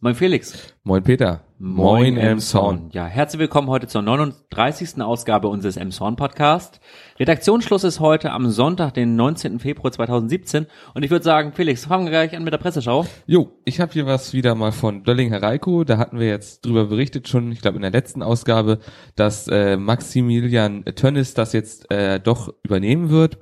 Moin 0.00 0.14
Felix. 0.14 0.74
Moin 0.84 1.02
Peter. 1.02 1.40
Moin 1.60 2.16
Emson. 2.16 2.88
Ja, 2.92 3.06
herzlich 3.06 3.40
willkommen 3.40 3.66
heute 3.66 3.88
zur 3.88 4.00
39. 4.00 5.02
Ausgabe 5.02 5.48
unseres 5.48 5.76
Emson 5.76 6.14
Podcast. 6.14 6.78
Redaktionsschluss 7.18 7.82
ist 7.82 7.98
heute 7.98 8.30
am 8.30 8.48
Sonntag, 8.50 8.94
den 8.94 9.16
19. 9.16 9.58
Februar 9.58 9.90
2017 9.90 10.68
und 10.94 11.02
ich 11.02 11.10
würde 11.10 11.24
sagen, 11.24 11.52
Felix, 11.52 11.84
fangen 11.84 12.04
wir 12.04 12.12
gleich 12.12 12.36
an 12.36 12.44
mit 12.44 12.52
der 12.52 12.58
Presseschau. 12.58 13.06
Jo, 13.26 13.50
ich 13.64 13.80
habe 13.80 13.92
hier 13.92 14.06
was 14.06 14.34
wieder 14.34 14.54
mal 14.54 14.70
von 14.70 15.02
Dölling 15.02 15.30
Hereiko, 15.30 15.82
da 15.82 15.98
hatten 15.98 16.20
wir 16.20 16.28
jetzt 16.28 16.64
drüber 16.64 16.84
berichtet 16.84 17.26
schon, 17.26 17.50
ich 17.50 17.60
glaube 17.60 17.74
in 17.74 17.82
der 17.82 17.90
letzten 17.90 18.22
Ausgabe, 18.22 18.78
dass 19.16 19.48
äh, 19.48 19.76
Maximilian 19.76 20.84
Tönnis 20.94 21.34
das 21.34 21.52
jetzt 21.54 21.90
äh, 21.90 22.20
doch 22.20 22.54
übernehmen 22.62 23.10
wird. 23.10 23.38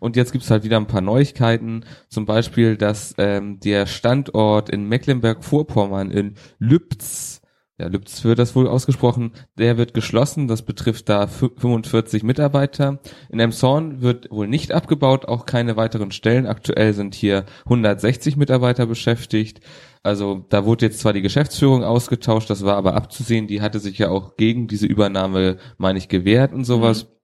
Und 0.00 0.16
jetzt 0.16 0.32
gibt's 0.32 0.50
halt 0.50 0.64
wieder 0.64 0.78
ein 0.78 0.88
paar 0.88 1.00
Neuigkeiten, 1.00 1.84
zum 2.08 2.26
Beispiel, 2.26 2.76
dass 2.76 3.14
ähm, 3.18 3.60
der 3.60 3.86
Standort 3.86 4.68
in 4.68 4.88
Mecklenburg-Vorpommern 4.88 6.10
in 6.10 6.34
Lübz 6.58 7.39
ja, 7.80 7.86
Lübz 7.86 8.24
wird 8.24 8.38
das 8.38 8.54
wohl 8.54 8.68
ausgesprochen, 8.68 9.32
der 9.56 9.78
wird 9.78 9.94
geschlossen, 9.94 10.48
das 10.48 10.62
betrifft 10.62 11.08
da 11.08 11.26
45 11.26 12.22
Mitarbeiter. 12.22 13.00
In 13.30 13.40
Emshorn 13.40 14.02
wird 14.02 14.30
wohl 14.30 14.48
nicht 14.48 14.72
abgebaut, 14.72 15.24
auch 15.24 15.46
keine 15.46 15.76
weiteren 15.76 16.10
Stellen. 16.10 16.46
Aktuell 16.46 16.92
sind 16.92 17.14
hier 17.14 17.46
160 17.64 18.36
Mitarbeiter 18.36 18.84
beschäftigt. 18.84 19.60
Also 20.02 20.44
da 20.50 20.66
wurde 20.66 20.86
jetzt 20.86 21.00
zwar 21.00 21.14
die 21.14 21.22
Geschäftsführung 21.22 21.82
ausgetauscht, 21.82 22.50
das 22.50 22.64
war 22.64 22.76
aber 22.76 22.94
abzusehen, 22.94 23.46
die 23.46 23.62
hatte 23.62 23.80
sich 23.80 23.98
ja 23.98 24.10
auch 24.10 24.36
gegen 24.36 24.68
diese 24.68 24.86
Übernahme, 24.86 25.56
meine 25.78 25.98
ich, 25.98 26.08
gewehrt 26.08 26.52
und 26.52 26.64
sowas. 26.64 27.04
Mhm. 27.04 27.19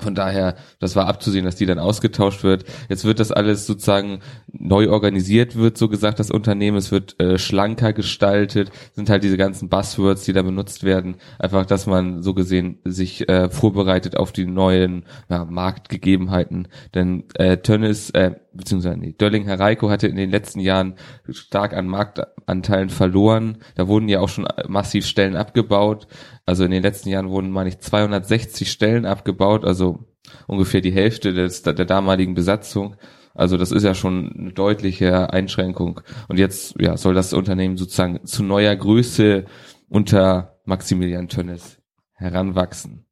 Von 0.00 0.14
daher, 0.14 0.56
das 0.78 0.96
war 0.96 1.06
abzusehen, 1.06 1.44
dass 1.44 1.56
die 1.56 1.66
dann 1.66 1.78
ausgetauscht 1.78 2.42
wird. 2.42 2.64
Jetzt 2.88 3.04
wird 3.04 3.20
das 3.20 3.32
alles 3.32 3.66
sozusagen 3.66 4.20
neu 4.52 4.90
organisiert, 4.90 5.56
wird 5.56 5.78
so 5.78 5.88
gesagt, 5.88 6.18
das 6.18 6.30
Unternehmen. 6.30 6.76
Es 6.76 6.90
wird 6.90 7.20
äh, 7.20 7.38
schlanker 7.38 7.92
gestaltet, 7.92 8.70
sind 8.92 9.10
halt 9.10 9.22
diese 9.22 9.36
ganzen 9.36 9.68
Buzzwords, 9.68 10.24
die 10.24 10.32
da 10.32 10.42
benutzt 10.42 10.84
werden. 10.84 11.16
Einfach, 11.38 11.66
dass 11.66 11.86
man 11.86 12.22
so 12.22 12.34
gesehen 12.34 12.78
sich 12.84 13.28
äh, 13.28 13.50
vorbereitet 13.50 14.16
auf 14.16 14.32
die 14.32 14.46
neuen 14.46 15.04
ja, 15.28 15.44
Marktgegebenheiten. 15.44 16.68
Denn 16.94 17.24
äh, 17.34 17.58
Tönnis, 17.58 18.10
äh, 18.10 18.32
beziehungsweise 18.52 18.98
nee, 18.98 19.12
Dölling 19.12 19.44
Hereiko 19.44 19.90
hatte 19.90 20.08
in 20.08 20.16
den 20.16 20.30
letzten 20.30 20.60
Jahren 20.60 20.94
stark 21.30 21.72
an 21.74 21.86
Marktanteilen 21.86 22.90
verloren. 22.90 23.58
Da 23.74 23.88
wurden 23.88 24.08
ja 24.08 24.20
auch 24.20 24.28
schon 24.28 24.46
massiv 24.66 25.06
Stellen 25.06 25.36
abgebaut. 25.36 26.06
Also 26.48 26.64
in 26.64 26.70
den 26.70 26.82
letzten 26.82 27.10
Jahren 27.10 27.28
wurden, 27.28 27.50
meine 27.50 27.68
ich, 27.68 27.78
260 27.78 28.72
Stellen 28.72 29.04
abgebaut, 29.04 29.66
also 29.66 30.06
ungefähr 30.46 30.80
die 30.80 30.90
Hälfte 30.90 31.34
des, 31.34 31.60
der 31.60 31.74
damaligen 31.74 32.32
Besatzung. 32.32 32.96
Also 33.34 33.58
das 33.58 33.70
ist 33.70 33.82
ja 33.82 33.94
schon 33.94 34.32
eine 34.32 34.52
deutliche 34.54 35.30
Einschränkung. 35.30 36.00
Und 36.26 36.38
jetzt 36.38 36.74
ja, 36.80 36.96
soll 36.96 37.12
das 37.12 37.34
Unternehmen 37.34 37.76
sozusagen 37.76 38.24
zu 38.24 38.42
neuer 38.42 38.74
Größe 38.74 39.44
unter 39.90 40.58
Maximilian 40.64 41.28
Tönnes 41.28 41.82
heranwachsen. 42.14 43.04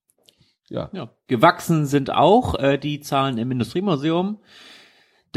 Ja. 0.71 0.89
ja. 0.95 1.11
Gewachsen 1.27 1.85
sind 1.85 2.11
auch 2.11 2.59
äh, 2.59 2.79
die 2.79 3.01
Zahlen 3.01 3.37
im 3.37 3.51
Industriemuseum. 3.51 4.39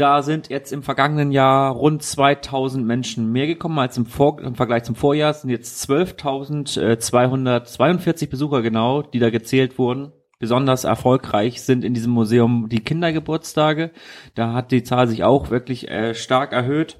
Da 0.00 0.22
sind 0.22 0.48
jetzt 0.48 0.72
im 0.72 0.82
vergangenen 0.82 1.30
Jahr 1.30 1.72
rund 1.72 2.02
2000 2.02 2.86
Menschen 2.86 3.30
mehr 3.30 3.46
gekommen 3.46 3.78
als 3.78 3.98
im, 3.98 4.06
Vor 4.06 4.40
im 4.40 4.54
Vergleich 4.54 4.84
zum 4.84 4.94
Vorjahr. 4.94 5.32
Es 5.32 5.42
sind 5.42 5.50
jetzt 5.50 5.86
12.242 5.90 8.30
Besucher 8.30 8.62
genau, 8.62 9.02
die 9.02 9.18
da 9.18 9.28
gezählt 9.28 9.78
wurden. 9.78 10.12
Besonders 10.38 10.84
erfolgreich 10.84 11.60
sind 11.60 11.84
in 11.84 11.92
diesem 11.92 12.12
Museum 12.12 12.70
die 12.70 12.82
Kindergeburtstage. 12.82 13.90
Da 14.34 14.54
hat 14.54 14.72
die 14.72 14.84
Zahl 14.84 15.06
sich 15.06 15.22
auch 15.22 15.50
wirklich 15.50 15.90
äh, 15.90 16.14
stark 16.14 16.54
erhöht. 16.54 16.96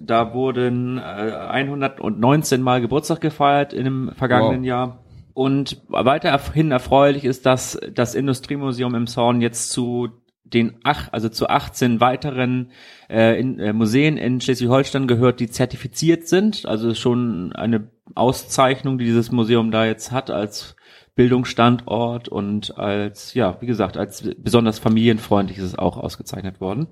Da 0.00 0.32
wurden 0.32 0.98
äh, 0.98 1.00
119 1.00 2.62
Mal 2.62 2.80
Geburtstag 2.80 3.20
gefeiert 3.20 3.72
in 3.72 3.82
dem 3.82 4.12
vergangenen 4.14 4.60
wow. 4.60 4.66
Jahr. 4.66 5.00
Und 5.34 5.82
weiterhin 5.88 6.70
erfreulich 6.70 7.24
ist, 7.24 7.44
dass 7.44 7.76
das 7.92 8.14
Industriemuseum 8.14 8.94
im 8.94 9.08
Zorn 9.08 9.40
jetzt 9.40 9.72
zu 9.72 10.10
den 10.52 10.76
ach, 10.84 11.08
also 11.12 11.28
zu 11.28 11.48
18 11.48 12.00
weiteren 12.00 12.70
äh, 13.08 13.38
in, 13.38 13.58
äh, 13.58 13.72
Museen 13.72 14.16
in 14.16 14.40
Schleswig-Holstein 14.40 15.06
gehört, 15.06 15.40
die 15.40 15.50
zertifiziert 15.50 16.28
sind. 16.28 16.66
Also 16.66 16.94
schon 16.94 17.52
eine 17.52 17.90
Auszeichnung, 18.14 18.98
die 18.98 19.04
dieses 19.04 19.30
Museum 19.32 19.70
da 19.70 19.84
jetzt 19.84 20.12
hat 20.12 20.30
als 20.30 20.76
Bildungsstandort 21.14 22.28
und 22.28 22.78
als, 22.78 23.34
ja, 23.34 23.56
wie 23.60 23.66
gesagt, 23.66 23.96
als 23.96 24.28
besonders 24.38 24.78
familienfreundlich 24.78 25.58
ist 25.58 25.64
es 25.64 25.78
auch 25.78 25.96
ausgezeichnet 25.96 26.60
worden. 26.60 26.88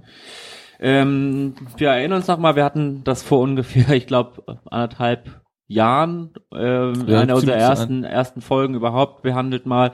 Ähm, 0.81 1.55
wir 1.77 1.91
erinnern 1.91 2.19
uns 2.19 2.29
nochmal, 2.29 2.55
wir 2.55 2.65
hatten 2.65 3.03
das 3.05 3.23
vor 3.23 3.41
ungefähr, 3.41 3.89
ich 3.97 4.07
glaube, 4.07 4.61
anderthalb 4.71 5.41
Jahren, 5.67 6.33
ähm, 6.55 7.05
ja, 7.07 7.21
einer 7.21 7.35
unserer 7.35 7.57
ersten, 7.57 8.05
ersten 8.05 8.41
Folgen 8.41 8.75
überhaupt 8.75 9.23
behandelt 9.23 9.67
mal, 9.67 9.93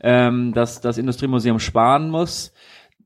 ähm, 0.00 0.52
dass 0.52 0.80
das 0.80 0.98
Industriemuseum 0.98 1.60
sparen 1.60 2.10
muss 2.10 2.52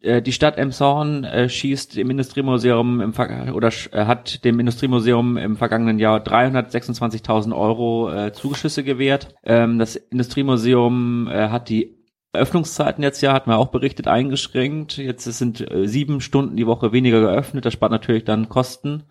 die 0.02 0.32
Stadt 0.32 0.58
Emshorn 0.58 1.24
äh, 1.24 1.48
schießt 1.48 1.96
dem 1.96 2.10
Industriemuseum 2.10 3.00
im 3.00 3.12
Ver 3.12 3.54
oder 3.54 3.68
äh, 3.92 4.04
hat 4.04 4.44
dem 4.44 4.60
Industriemuseum 4.60 5.36
im 5.36 5.56
vergangenen 5.56 5.98
Jahr 5.98 6.20
326.000 6.20 7.56
Euro 7.56 8.12
äh, 8.12 8.32
Zuschüsse 8.32 8.84
gewährt. 8.84 9.34
Ähm, 9.42 9.78
das 9.78 9.96
Industriemuseum 9.96 11.28
äh, 11.28 11.48
hat 11.48 11.68
die 11.68 11.96
Öffnungszeiten 12.32 13.02
jetzt 13.02 13.22
ja, 13.22 13.32
hat 13.32 13.46
man 13.46 13.56
auch 13.56 13.68
berichtet, 13.68 14.08
eingeschränkt. 14.08 14.98
Jetzt 14.98 15.24
sind 15.24 15.70
äh, 15.70 15.88
sieben 15.88 16.20
Stunden 16.20 16.56
die 16.56 16.66
Woche 16.66 16.92
weniger 16.92 17.20
geöffnet. 17.20 17.64
Das 17.64 17.72
spart 17.72 17.92
natürlich 17.92 18.24
dann 18.24 18.48
Kosten. 18.48 19.04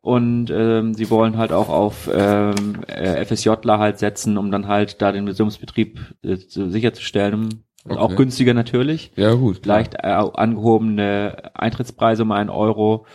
Und 0.00 0.50
ähm, 0.50 0.92
sie 0.92 1.08
wollen 1.08 1.38
halt 1.38 1.50
auch 1.50 1.70
auf 1.70 2.10
ähm, 2.12 2.84
äh, 2.86 3.24
FSJler 3.24 3.78
halt 3.78 3.98
setzen, 3.98 4.36
um 4.36 4.50
dann 4.50 4.68
halt 4.68 5.00
da 5.00 5.12
den 5.12 5.24
Museumsbetrieb 5.24 5.98
äh, 6.22 6.36
sicherzustellen. 6.36 7.63
Okay. 7.86 7.98
Auch 7.98 8.16
günstiger 8.16 8.54
natürlich. 8.54 9.12
Ja, 9.16 9.34
gut. 9.34 9.62
Klar. 9.62 9.78
Leicht 9.78 9.94
äh, 9.94 10.06
angehobene 10.06 11.50
Eintrittspreise 11.54 12.22
um 12.22 12.32
einen 12.32 12.50
Euro. 12.50 13.06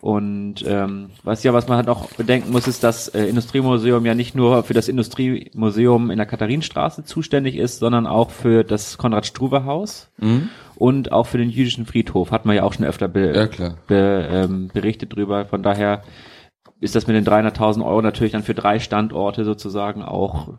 Und 0.00 0.64
ähm, 0.66 1.10
was 1.22 1.42
ja, 1.42 1.52
was 1.52 1.68
man 1.68 1.78
halt 1.78 1.88
auch 1.88 2.10
bedenken 2.12 2.52
muss, 2.52 2.68
ist, 2.68 2.84
dass 2.84 3.08
äh, 3.08 3.24
Industriemuseum 3.24 4.04
ja 4.04 4.14
nicht 4.14 4.34
nur 4.34 4.62
für 4.62 4.74
das 4.74 4.88
Industriemuseum 4.88 6.10
in 6.10 6.18
der 6.18 6.26
Katharinenstraße 6.26 7.04
zuständig 7.04 7.56
ist, 7.56 7.78
sondern 7.78 8.06
auch 8.06 8.30
für 8.30 8.62
das 8.62 8.98
Konrad-Struve-Haus 8.98 10.10
mhm. 10.18 10.50
und 10.74 11.12
auch 11.12 11.26
für 11.26 11.38
den 11.38 11.48
jüdischen 11.48 11.86
Friedhof. 11.86 12.30
Hat 12.30 12.44
man 12.44 12.54
ja 12.54 12.64
auch 12.64 12.74
schon 12.74 12.84
öfter 12.84 13.08
be 13.08 13.32
ja, 13.34 13.74
be 13.86 14.28
ähm, 14.30 14.70
berichtet 14.72 15.16
drüber. 15.16 15.46
Von 15.46 15.62
daher 15.62 16.02
ist 16.80 16.94
das 16.94 17.06
mit 17.06 17.16
den 17.16 17.24
300.000 17.24 17.84
Euro 17.84 18.02
natürlich 18.02 18.32
dann 18.32 18.42
für 18.42 18.54
drei 18.54 18.78
Standorte 18.80 19.44
sozusagen 19.44 20.02
auch 20.02 20.54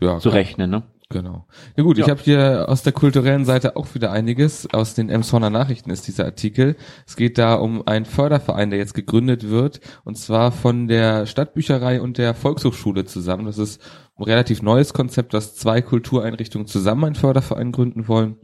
ja, 0.00 0.18
zu 0.18 0.30
klar. 0.30 0.40
rechnen. 0.40 0.70
Ne? 0.70 0.82
Genau. 1.12 1.44
Ja 1.76 1.82
gut, 1.82 1.98
ja. 1.98 2.04
ich 2.04 2.10
habe 2.10 2.22
hier 2.22 2.66
aus 2.68 2.84
der 2.84 2.92
kulturellen 2.92 3.44
Seite 3.44 3.74
auch 3.76 3.94
wieder 3.96 4.12
einiges. 4.12 4.72
Aus 4.72 4.94
den 4.94 5.08
Emshorner 5.08 5.50
Nachrichten 5.50 5.90
ist 5.90 6.06
dieser 6.06 6.24
Artikel. 6.24 6.76
Es 7.04 7.16
geht 7.16 7.36
da 7.36 7.54
um 7.54 7.84
einen 7.84 8.04
Förderverein, 8.04 8.70
der 8.70 8.78
jetzt 8.78 8.94
gegründet 8.94 9.50
wird, 9.50 9.80
und 10.04 10.16
zwar 10.16 10.52
von 10.52 10.86
der 10.86 11.26
Stadtbücherei 11.26 12.00
und 12.00 12.16
der 12.16 12.32
Volkshochschule 12.34 13.06
zusammen. 13.06 13.46
Das 13.46 13.58
ist 13.58 13.82
ein 14.18 14.22
relativ 14.22 14.62
neues 14.62 14.92
Konzept, 14.92 15.34
dass 15.34 15.56
zwei 15.56 15.82
Kultureinrichtungen 15.82 16.68
zusammen 16.68 17.04
einen 17.04 17.14
Förderverein 17.16 17.72
gründen 17.72 18.06
wollen. 18.06 18.36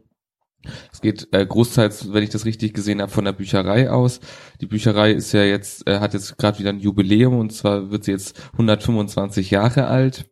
Es 0.93 1.00
geht 1.00 1.28
äh, 1.31 1.47
großteils, 1.47 2.12
wenn 2.12 2.25
ich 2.25 2.31
das 2.31 2.47
richtig 2.47 2.75
gesehen 2.75 3.00
habe, 3.00 3.12
von 3.12 3.25
der 3.25 3.32
Bücherei 3.32 3.91
aus. 3.91 4.19
Die 4.60 4.66
Bücherei 4.66 5.12
ist 5.12 5.31
ja 5.31 5.44
jetzt, 5.44 5.87
äh, 5.87 6.00
hat 6.00 6.15
jetzt 6.15 6.37
gerade 6.37 6.59
wieder 6.59 6.71
ein 6.71 6.81
Jubiläum 6.81 7.38
und 7.38 7.53
zwar 7.53 7.93
wird 7.93 8.03
sie 8.03 8.10
jetzt 8.10 8.43
125 8.55 9.53
Jahre 9.53 9.87
alt. 9.87 10.28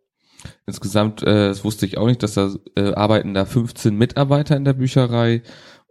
Insgesamt, 0.67 1.23
äh, 1.23 1.49
das 1.49 1.65
wusste 1.65 1.87
ich 1.87 1.99
auch 1.99 2.07
nicht, 2.07 2.23
dass 2.23 2.35
da 2.35 2.53
äh, 2.77 2.93
arbeiten 2.95 3.35
da 3.35 3.45
15 3.45 3.97
Mitarbeiter 3.97 4.57
in 4.57 4.65
der 4.65 4.75
Bücherei 4.75 5.43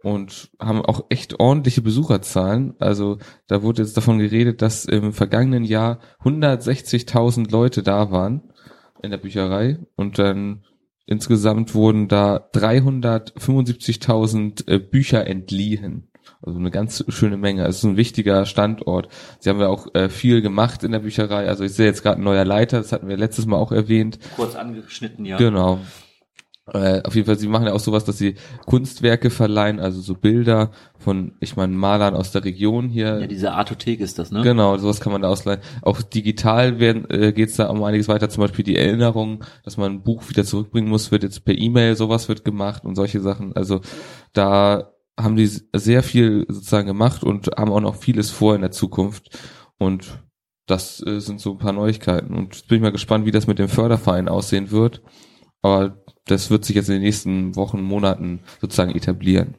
und 0.02 0.50
haben 0.60 0.84
auch 0.84 1.06
echt 1.08 1.40
ordentliche 1.40 1.80
Besucherzahlen. 1.80 2.74
Also 2.78 3.18
da 3.46 3.62
wurde 3.62 3.82
jetzt 3.82 3.96
davon 3.96 4.18
geredet, 4.18 4.60
dass 4.60 4.84
im 4.84 5.12
vergangenen 5.12 5.64
Jahr 5.64 6.00
160.000 6.22 7.50
Leute 7.50 7.82
da 7.82 8.10
waren 8.10 8.42
in 9.02 9.10
der 9.10 9.18
Bücherei 9.18 9.78
und 9.96 10.18
dann 10.18 10.64
insgesamt 11.06 11.74
wurden 11.74 12.08
da 12.08 12.48
375.000 12.54 14.68
äh, 14.68 14.78
Bücher 14.78 15.26
entliehen. 15.26 16.08
Also 16.42 16.58
eine 16.58 16.70
ganz 16.70 17.04
schöne 17.08 17.36
Menge. 17.36 17.62
Also 17.62 17.70
es 17.70 17.78
ist 17.78 17.84
ein 17.84 17.96
wichtiger 17.96 18.46
Standort. 18.46 19.08
Sie 19.40 19.50
haben 19.50 19.60
ja 19.60 19.68
auch 19.68 19.94
äh, 19.94 20.08
viel 20.08 20.42
gemacht 20.42 20.84
in 20.84 20.92
der 20.92 21.00
Bücherei. 21.00 21.48
Also 21.48 21.64
ich 21.64 21.72
sehe 21.72 21.86
jetzt 21.86 22.02
gerade 22.02 22.20
ein 22.20 22.24
neuer 22.24 22.44
Leiter, 22.44 22.78
das 22.78 22.92
hatten 22.92 23.08
wir 23.08 23.16
letztes 23.16 23.46
Mal 23.46 23.56
auch 23.56 23.72
erwähnt. 23.72 24.18
Kurz 24.36 24.54
angeschnitten, 24.54 25.24
ja. 25.24 25.36
Genau. 25.36 25.80
Äh, 26.72 27.02
auf 27.02 27.14
jeden 27.14 27.26
Fall, 27.26 27.38
sie 27.38 27.48
machen 27.48 27.66
ja 27.66 27.74
auch 27.74 27.80
sowas, 27.80 28.06
dass 28.06 28.16
sie 28.16 28.36
Kunstwerke 28.64 29.28
verleihen, 29.28 29.80
also 29.80 30.00
so 30.00 30.14
Bilder 30.14 30.70
von, 30.96 31.32
ich 31.40 31.56
meine, 31.56 31.74
Malern 31.74 32.14
aus 32.14 32.32
der 32.32 32.42
Region 32.42 32.88
hier. 32.88 33.20
Ja, 33.20 33.26
diese 33.26 33.52
Artothek 33.52 34.00
ist 34.00 34.18
das, 34.18 34.30
ne? 34.30 34.40
Genau, 34.40 34.78
sowas 34.78 35.00
kann 35.00 35.12
man 35.12 35.20
da 35.20 35.28
ausleihen. 35.28 35.60
Auch 35.82 36.00
digital 36.00 36.80
werden, 36.80 37.08
äh, 37.10 37.32
geht 37.34 37.50
es 37.50 37.56
da 37.56 37.68
um 37.68 37.82
einiges 37.82 38.08
weiter, 38.08 38.30
zum 38.30 38.40
Beispiel 38.40 38.64
die 38.64 38.76
Erinnerung, 38.76 39.44
dass 39.62 39.76
man 39.76 39.92
ein 39.92 40.02
Buch 40.02 40.26
wieder 40.30 40.44
zurückbringen 40.44 40.88
muss, 40.88 41.10
wird 41.10 41.22
jetzt 41.22 41.44
per 41.44 41.56
E-Mail, 41.56 41.96
sowas 41.96 42.30
wird 42.30 42.46
gemacht 42.46 42.86
und 42.86 42.94
solche 42.94 43.20
Sachen. 43.20 43.54
Also 43.54 43.82
da 44.32 44.93
haben 45.18 45.36
die 45.36 45.46
sehr 45.46 46.02
viel 46.02 46.44
sozusagen 46.48 46.86
gemacht 46.86 47.22
und 47.22 47.48
haben 47.56 47.72
auch 47.72 47.80
noch 47.80 47.96
vieles 47.96 48.30
vor 48.30 48.54
in 48.54 48.62
der 48.62 48.72
Zukunft. 48.72 49.38
Und 49.78 50.24
das 50.66 51.04
äh, 51.06 51.20
sind 51.20 51.40
so 51.40 51.52
ein 51.52 51.58
paar 51.58 51.72
Neuigkeiten. 51.72 52.34
Und 52.34 52.54
jetzt 52.54 52.68
bin 52.68 52.76
ich 52.76 52.82
mal 52.82 52.92
gespannt, 52.92 53.26
wie 53.26 53.30
das 53.30 53.46
mit 53.46 53.58
dem 53.58 53.68
Förderverein 53.68 54.28
aussehen 54.28 54.70
wird. 54.70 55.02
Aber 55.62 56.02
das 56.26 56.50
wird 56.50 56.64
sich 56.64 56.76
jetzt 56.76 56.88
in 56.88 56.94
den 56.94 57.02
nächsten 57.02 57.56
Wochen, 57.56 57.82
Monaten 57.82 58.40
sozusagen 58.60 58.94
etablieren. 58.94 59.54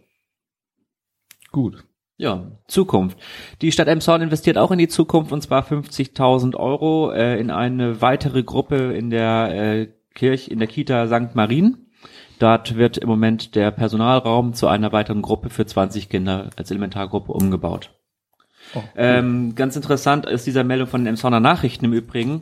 Gut. 1.52 1.86
Ja, 2.18 2.52
Zukunft. 2.68 3.18
Die 3.62 3.72
Stadt 3.72 3.88
Emshorn 3.88 4.22
investiert 4.22 4.58
auch 4.58 4.72
in 4.72 4.78
die 4.78 4.88
Zukunft 4.88 5.34
und 5.34 5.42
zwar 5.42 5.66
50.000 5.66 6.56
Euro 6.56 7.12
äh, 7.12 7.40
in 7.40 7.52
eine 7.52 8.02
weitere 8.02 8.44
Gruppe 8.44 8.94
in 8.94 9.10
der 9.10 9.50
äh, 9.54 9.88
Kirche, 10.14 10.50
in 10.50 10.60
der 10.60 10.70
Kita 10.70 11.08
St. 11.08 11.36
Marien. 11.36 11.85
Dort 12.40 12.76
wird 12.76 12.98
im 12.98 13.08
Moment 13.08 13.56
der 13.56 13.72
Personalraum 13.72 14.54
zu 14.54 14.68
einer 14.68 14.92
weiteren 14.92 15.22
Gruppe 15.22 15.50
für 15.50 15.66
20 15.66 16.10
Kinder 16.10 16.50
als 16.56 16.72
Elementargruppe 16.72 17.32
umgebaut. 17.32 17.92
Oh, 18.74 18.80
cool. 18.80 18.84
ähm, 18.96 19.56
ganz 19.56 19.76
interessant 19.76 20.26
ist 20.26 20.48
dieser 20.48 20.64
Meldung 20.64 20.88
von 20.88 21.02
den 21.02 21.08
Emshorner 21.08 21.40
Nachrichten 21.40 21.86
im 21.86 21.94
Übrigen 21.94 22.42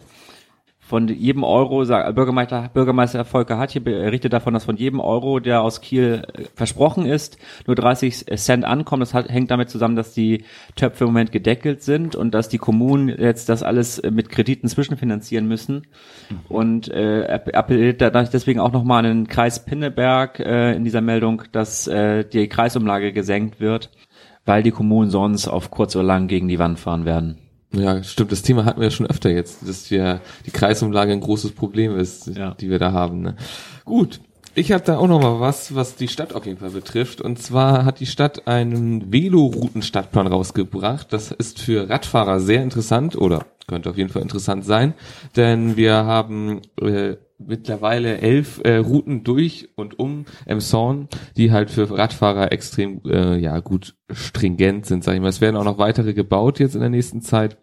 von 0.94 1.08
jedem 1.08 1.44
Euro, 1.44 1.84
Bürgermeister, 2.14 2.70
Bürgermeister 2.72 3.26
Volker 3.26 3.58
Hartje 3.58 3.82
berichtet 3.82 4.32
davon, 4.32 4.54
dass 4.54 4.66
von 4.66 4.78
jedem 4.78 5.00
Euro, 5.00 5.40
der 5.40 5.64
aus 5.64 5.82
Kiel 5.82 6.22
äh, 6.36 6.44
versprochen 6.54 7.08
ist, 7.08 7.40
nur 7.66 7.76
30 7.76 8.28
Cent 8.38 8.64
ankommen. 8.64 9.00
Das 9.00 9.16
hat, 9.16 9.28
hängt 9.28 9.50
damit 9.50 9.72
zusammen, 9.72 9.96
dass 9.96 10.14
die 10.14 10.44
Töpfe 10.76 11.06
im 11.06 11.10
Moment 11.10 11.32
gedeckelt 11.32 11.82
sind 11.82 12.16
und 12.16 12.36
dass 12.36 12.48
die 12.48 12.60
Kommunen 12.60 13.10
jetzt 13.10 13.50
das 13.50 13.64
alles 13.64 13.98
äh, 13.98 14.12
mit 14.12 14.30
Krediten 14.30 14.68
zwischenfinanzieren 14.68 15.48
müssen. 15.48 15.88
Mhm. 16.30 16.40
Und 16.48 16.90
äh, 16.90 17.40
appelliert 17.54 18.00
deswegen 18.00 18.60
auch 18.60 18.72
nochmal 18.72 19.04
an 19.04 19.06
den 19.06 19.28
Kreis 19.28 19.66
Pinneberg 19.66 20.40
äh, 20.42 20.76
in 20.76 20.84
dieser 20.84 21.02
Meldung, 21.02 21.42
dass 21.54 21.88
äh, 21.88 22.24
die 22.24 22.48
Kreisumlage 22.48 23.14
gesenkt 23.14 23.60
wird, 23.60 23.90
weil 24.46 24.62
die 24.62 24.70
Kommunen 24.70 25.10
sonst 25.10 25.48
auf 25.48 25.72
kurz 25.72 25.96
oder 25.96 26.06
lang 26.06 26.28
gegen 26.28 26.48
die 26.50 26.60
Wand 26.60 26.78
fahren 26.78 27.06
werden. 27.06 27.40
Ja, 27.74 28.04
stimmt. 28.04 28.32
Das 28.32 28.44
Thema 28.44 28.66
hatten 28.66 28.80
wir 28.80 28.88
ja 28.88 28.92
schon 28.92 29.08
öfter 29.08 29.30
jetzt, 29.32 29.68
dass 29.68 29.90
ja 29.90 30.22
die 30.46 30.52
Kreisumlage 30.52 31.12
ein 31.12 31.22
großes 31.22 31.52
Problem 31.52 31.98
ist, 31.98 32.28
ja. 32.28 32.54
die 32.54 32.70
wir 32.70 32.80
da 32.80 32.92
haben. 32.92 33.22
Ne? 33.22 33.36
Gut. 33.86 34.22
Ich 34.56 34.72
habe 34.72 34.84
da 34.84 35.00
auch 35.00 35.08
noch 35.08 35.20
mal 35.20 35.40
was, 35.40 35.74
was 35.74 35.96
die 35.96 36.08
Stadt 36.08 36.36
auf 36.36 36.46
jeden 36.46 36.60
Fall 36.60 36.70
betrifft. 36.70 37.22
Und 37.22 37.40
zwar 37.40 37.86
hat 37.86 38.00
die 38.00 38.06
Stadt 38.06 38.48
einen 38.48 39.12
Velorouten-Stadtplan 39.12 40.28
rausgebracht. 40.28 41.12
Das 41.12 41.32
ist 41.32 41.60
für 41.60 41.90
Radfahrer 41.90 42.40
sehr 42.40 42.62
interessant 42.62 43.16
oder 43.16 43.48
könnte 43.68 43.90
auf 43.90 43.98
jeden 43.98 44.10
Fall 44.10 44.22
interessant 44.22 44.66
sein, 44.66 44.94
denn 45.36 45.78
wir 45.78 45.94
haben 45.94 46.62
äh, 46.82 47.16
mittlerweile 47.40 48.20
elf 48.20 48.62
äh, 48.64 48.78
Routen 48.78 49.24
durch 49.24 49.70
und 49.76 50.00
um 50.00 50.26
Emshorn, 50.46 51.08
die 51.38 51.52
halt 51.52 51.70
für 51.70 51.90
Radfahrer 51.90 52.52
extrem 52.52 53.02
äh, 53.06 53.38
ja 53.38 53.60
gut 53.60 53.96
stringent 54.12 54.86
sind, 54.86 55.04
sag 55.04 55.16
ich 55.16 55.22
mal. 55.22 55.30
Es 55.30 55.42
werden 55.42 55.56
auch 55.56 55.64
noch 55.64 55.78
weitere 55.78 56.14
gebaut 56.14 56.60
jetzt 56.60 56.76
in 56.76 56.82
der 56.82 56.90
nächsten 56.90 57.22
Zeit. 57.22 57.58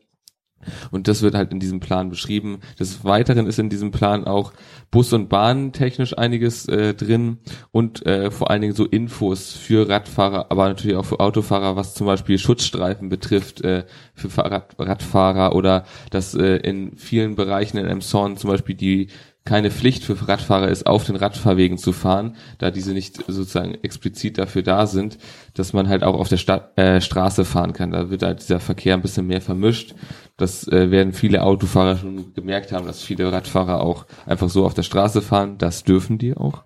Und 0.90 1.08
das 1.08 1.22
wird 1.22 1.34
halt 1.34 1.52
in 1.52 1.60
diesem 1.60 1.80
Plan 1.80 2.10
beschrieben. 2.10 2.60
Des 2.78 3.04
Weiteren 3.04 3.46
ist 3.46 3.58
in 3.58 3.70
diesem 3.70 3.90
Plan 3.90 4.24
auch 4.24 4.52
Bus- 4.90 5.12
und 5.12 5.28
Bahn 5.28 5.72
technisch 5.72 6.16
einiges 6.16 6.66
äh, 6.66 6.94
drin 6.94 7.38
und 7.70 8.04
äh, 8.06 8.30
vor 8.30 8.50
allen 8.50 8.60
Dingen 8.60 8.74
so 8.74 8.84
Infos 8.84 9.52
für 9.52 9.88
Radfahrer, 9.88 10.46
aber 10.50 10.68
natürlich 10.68 10.96
auch 10.96 11.04
für 11.04 11.20
Autofahrer, 11.20 11.76
was 11.76 11.94
zum 11.94 12.06
Beispiel 12.06 12.38
Schutzstreifen 12.38 13.08
betrifft, 13.08 13.62
äh, 13.62 13.84
für 14.14 14.30
Fahrrad 14.30 14.74
Radfahrer 14.78 15.54
oder 15.54 15.84
dass 16.10 16.34
äh, 16.34 16.56
in 16.56 16.96
vielen 16.96 17.36
Bereichen 17.36 17.78
in 17.78 17.86
Emshorn 17.86 18.36
zum 18.36 18.50
Beispiel 18.50 18.74
die 18.74 19.08
keine 19.44 19.70
Pflicht 19.70 20.04
für 20.04 20.28
Radfahrer 20.28 20.68
ist, 20.68 20.86
auf 20.86 21.04
den 21.04 21.16
Radfahrwegen 21.16 21.78
zu 21.78 21.92
fahren, 21.92 22.36
da 22.58 22.70
diese 22.70 22.92
nicht 22.92 23.16
sozusagen 23.16 23.74
explizit 23.82 24.38
dafür 24.38 24.62
da 24.62 24.86
sind, 24.86 25.18
dass 25.54 25.72
man 25.72 25.88
halt 25.88 26.02
auch 26.02 26.18
auf 26.18 26.28
der 26.28 26.36
Sta 26.36 26.70
äh, 26.76 27.00
Straße 27.00 27.44
fahren 27.44 27.72
kann. 27.72 27.90
Da 27.90 28.10
wird 28.10 28.22
halt 28.22 28.40
dieser 28.40 28.60
Verkehr 28.60 28.94
ein 28.94 29.02
bisschen 29.02 29.26
mehr 29.26 29.40
vermischt. 29.40 29.94
Das 30.36 30.68
äh, 30.68 30.90
werden 30.90 31.12
viele 31.12 31.42
Autofahrer 31.42 31.96
schon 31.96 32.34
gemerkt 32.34 32.72
haben, 32.72 32.86
dass 32.86 33.02
viele 33.02 33.32
Radfahrer 33.32 33.80
auch 33.80 34.06
einfach 34.26 34.50
so 34.50 34.64
auf 34.64 34.74
der 34.74 34.82
Straße 34.82 35.22
fahren. 35.22 35.56
Das 35.58 35.84
dürfen 35.84 36.18
die 36.18 36.36
auch 36.36 36.64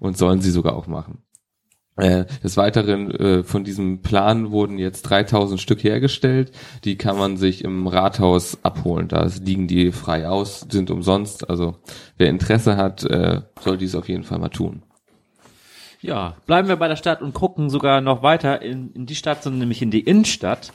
und 0.00 0.18
sollen 0.18 0.40
sie 0.40 0.50
sogar 0.50 0.76
auch 0.76 0.86
machen. 0.86 1.25
Äh, 1.96 2.26
des 2.44 2.58
Weiteren 2.58 3.10
äh, 3.10 3.42
von 3.42 3.64
diesem 3.64 4.02
Plan 4.02 4.50
wurden 4.50 4.78
jetzt 4.78 5.02
3000 5.02 5.58
Stück 5.58 5.82
hergestellt. 5.82 6.52
Die 6.84 6.96
kann 6.96 7.16
man 7.16 7.38
sich 7.38 7.64
im 7.64 7.86
Rathaus 7.86 8.58
abholen. 8.62 9.08
Da 9.08 9.26
liegen 9.42 9.66
die 9.66 9.92
frei 9.92 10.28
aus, 10.28 10.66
sind 10.68 10.90
umsonst. 10.90 11.48
Also 11.48 11.76
wer 12.18 12.28
Interesse 12.28 12.76
hat, 12.76 13.04
äh, 13.04 13.40
soll 13.60 13.78
dies 13.78 13.94
auf 13.94 14.08
jeden 14.08 14.24
Fall 14.24 14.38
mal 14.38 14.50
tun. 14.50 14.82
Ja, 16.02 16.36
bleiben 16.46 16.68
wir 16.68 16.76
bei 16.76 16.88
der 16.88 16.96
Stadt 16.96 17.22
und 17.22 17.32
gucken 17.32 17.70
sogar 17.70 18.02
noch 18.02 18.22
weiter 18.22 18.60
in, 18.60 18.92
in 18.92 19.06
die 19.06 19.14
Stadt, 19.14 19.42
sondern 19.42 19.60
nämlich 19.60 19.80
in 19.80 19.90
die 19.90 20.00
Innenstadt. 20.00 20.72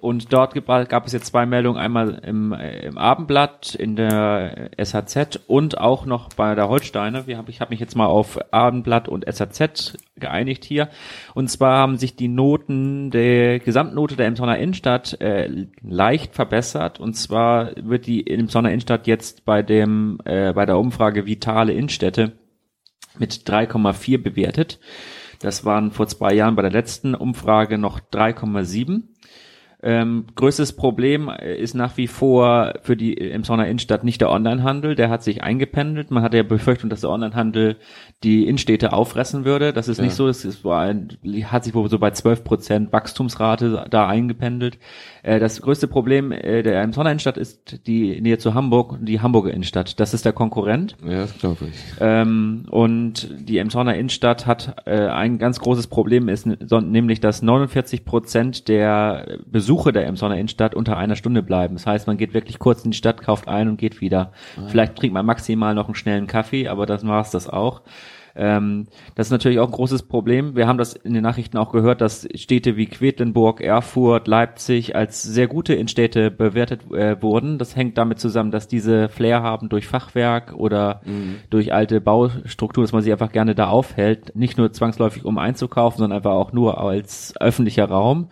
Und 0.00 0.32
dort 0.32 0.54
gab 0.64 1.06
es 1.06 1.12
jetzt 1.12 1.26
zwei 1.26 1.44
Meldungen, 1.44 1.78
einmal 1.78 2.22
im, 2.24 2.52
äh, 2.52 2.86
im 2.86 2.96
Abendblatt, 2.96 3.74
in 3.74 3.96
der 3.96 4.70
SHZ 4.82 5.40
und 5.46 5.78
auch 5.78 6.06
noch 6.06 6.30
bei 6.30 6.54
der 6.54 6.68
Holsteiner. 6.68 7.26
Wir 7.26 7.36
hab, 7.36 7.50
ich 7.50 7.60
habe 7.60 7.70
mich 7.70 7.80
jetzt 7.80 7.96
mal 7.96 8.06
auf 8.06 8.38
Abendblatt 8.50 9.08
und 9.08 9.26
SHZ 9.30 9.98
geeinigt 10.16 10.64
hier. 10.64 10.88
Und 11.34 11.50
zwar 11.50 11.78
haben 11.78 11.98
sich 11.98 12.16
die 12.16 12.28
Noten 12.28 13.10
der 13.10 13.58
Gesamtnote 13.58 14.16
der 14.16 14.26
Emsonner 14.26 14.58
Innenstadt 14.58 15.20
äh, 15.20 15.66
leicht 15.82 16.34
verbessert. 16.34 16.98
Und 16.98 17.14
zwar 17.14 17.72
wird 17.76 18.06
die 18.06 18.26
Emsonner 18.26 18.70
Innenstadt 18.70 19.06
jetzt 19.06 19.44
bei 19.44 19.62
dem 19.62 20.18
äh, 20.24 20.54
bei 20.54 20.64
der 20.64 20.78
Umfrage 20.78 21.26
Vitale 21.26 21.74
Innenstädte 21.74 22.32
mit 23.18 23.32
3,4 23.32 24.22
bewertet. 24.22 24.80
Das 25.40 25.64
waren 25.64 25.90
vor 25.90 26.06
zwei 26.06 26.34
Jahren 26.34 26.56
bei 26.56 26.62
der 26.62 26.70
letzten 26.70 27.14
Umfrage 27.14 27.78
noch 27.78 28.00
3,7. 28.00 29.02
Ähm, 29.82 30.26
größtes 30.34 30.74
Problem 30.74 31.28
äh, 31.28 31.56
ist 31.56 31.74
nach 31.74 31.96
wie 31.96 32.06
vor 32.06 32.74
für 32.82 32.96
die 32.96 33.18
Emsonner 33.18 33.66
Innenstadt 33.66 34.04
nicht 34.04 34.20
der 34.20 34.30
Onlinehandel. 34.30 34.94
Der 34.94 35.08
hat 35.08 35.22
sich 35.22 35.42
eingependelt. 35.42 36.10
Man 36.10 36.22
hatte 36.22 36.36
ja 36.36 36.42
Befürchtung, 36.42 36.90
dass 36.90 37.00
der 37.00 37.10
Onlinehandel 37.10 37.76
die 38.22 38.46
Innenstädte 38.46 38.92
auffressen 38.92 39.46
würde. 39.46 39.72
Das 39.72 39.88
ist 39.88 39.98
ja. 39.98 40.04
nicht 40.04 40.14
so. 40.14 40.28
Es 40.28 40.44
ist, 40.44 40.64
war 40.64 40.94
hat 41.44 41.64
sich 41.64 41.74
wohl 41.74 41.88
so 41.88 41.98
bei 41.98 42.10
12 42.10 42.44
Prozent 42.44 42.92
Wachstumsrate 42.92 43.86
da 43.88 44.06
eingependelt. 44.06 44.78
Äh, 45.22 45.40
das 45.40 45.62
größte 45.62 45.88
Problem 45.88 46.30
äh, 46.30 46.62
der 46.62 46.82
Emsonner 46.82 47.10
Innenstadt 47.10 47.38
ist 47.38 47.86
die 47.86 48.20
Nähe 48.20 48.36
zu 48.36 48.52
Hamburg, 48.52 48.98
die 49.00 49.20
Hamburger 49.20 49.52
Innenstadt. 49.52 49.98
Das 49.98 50.12
ist 50.12 50.26
der 50.26 50.34
Konkurrent. 50.34 50.96
Ja, 51.02 51.22
das 51.22 51.38
glaube 51.38 51.68
ich. 51.70 51.76
Ähm, 52.00 52.66
und 52.70 53.30
die 53.48 53.56
Emsonner 53.56 53.94
Innenstadt 53.94 54.46
hat 54.46 54.76
äh, 54.84 55.06
ein 55.06 55.38
ganz 55.38 55.58
großes 55.58 55.86
Problem, 55.86 56.28
ist 56.28 56.46
nämlich, 56.46 57.20
dass 57.20 57.40
49 57.40 58.04
Prozent 58.04 58.68
der 58.68 59.38
Besucher 59.46 59.69
Besuche 59.70 59.92
der 59.92 60.04
Emsonner 60.04 60.34
Innenstadt 60.34 60.74
unter 60.74 60.96
einer 60.96 61.14
Stunde 61.14 61.44
bleiben. 61.44 61.76
Das 61.76 61.86
heißt, 61.86 62.08
man 62.08 62.16
geht 62.16 62.34
wirklich 62.34 62.58
kurz 62.58 62.84
in 62.84 62.90
die 62.90 62.96
Stadt, 62.96 63.22
kauft 63.22 63.46
ein 63.46 63.68
und 63.68 63.76
geht 63.76 64.00
wieder. 64.00 64.32
Ah. 64.56 64.66
Vielleicht 64.66 64.96
trinkt 64.96 65.14
man 65.14 65.24
maximal 65.24 65.76
noch 65.76 65.86
einen 65.86 65.94
schnellen 65.94 66.26
Kaffee, 66.26 66.66
aber 66.66 66.86
das 66.86 67.06
war's 67.06 67.30
das 67.30 67.48
auch. 67.48 67.82
Ähm, 68.34 68.88
das 69.14 69.28
ist 69.28 69.30
natürlich 69.30 69.60
auch 69.60 69.68
ein 69.68 69.72
großes 69.72 70.08
Problem. 70.08 70.56
Wir 70.56 70.66
haben 70.66 70.76
das 70.76 70.94
in 70.94 71.14
den 71.14 71.22
Nachrichten 71.22 71.56
auch 71.56 71.70
gehört, 71.70 72.00
dass 72.00 72.26
Städte 72.34 72.76
wie 72.76 72.86
Quedlinburg, 72.86 73.60
Erfurt, 73.60 74.26
Leipzig 74.26 74.96
als 74.96 75.22
sehr 75.22 75.46
gute 75.46 75.74
Innenstädte 75.74 76.32
bewertet 76.32 76.90
äh, 76.90 77.22
wurden. 77.22 77.58
Das 77.58 77.76
hängt 77.76 77.96
damit 77.96 78.18
zusammen, 78.18 78.50
dass 78.50 78.66
diese 78.66 79.08
Flair 79.08 79.40
haben 79.40 79.68
durch 79.68 79.86
Fachwerk 79.86 80.52
oder 80.52 81.00
mhm. 81.04 81.36
durch 81.48 81.72
alte 81.72 82.00
Baustruktur, 82.00 82.82
dass 82.82 82.92
man 82.92 83.02
sich 83.02 83.12
einfach 83.12 83.30
gerne 83.30 83.54
da 83.54 83.68
aufhält. 83.68 84.34
Nicht 84.34 84.58
nur 84.58 84.72
zwangsläufig, 84.72 85.24
um 85.24 85.38
einzukaufen, 85.38 85.98
sondern 85.98 86.16
einfach 86.16 86.32
auch 86.32 86.52
nur 86.52 86.80
als 86.80 87.34
öffentlicher 87.38 87.84
Raum. 87.84 88.30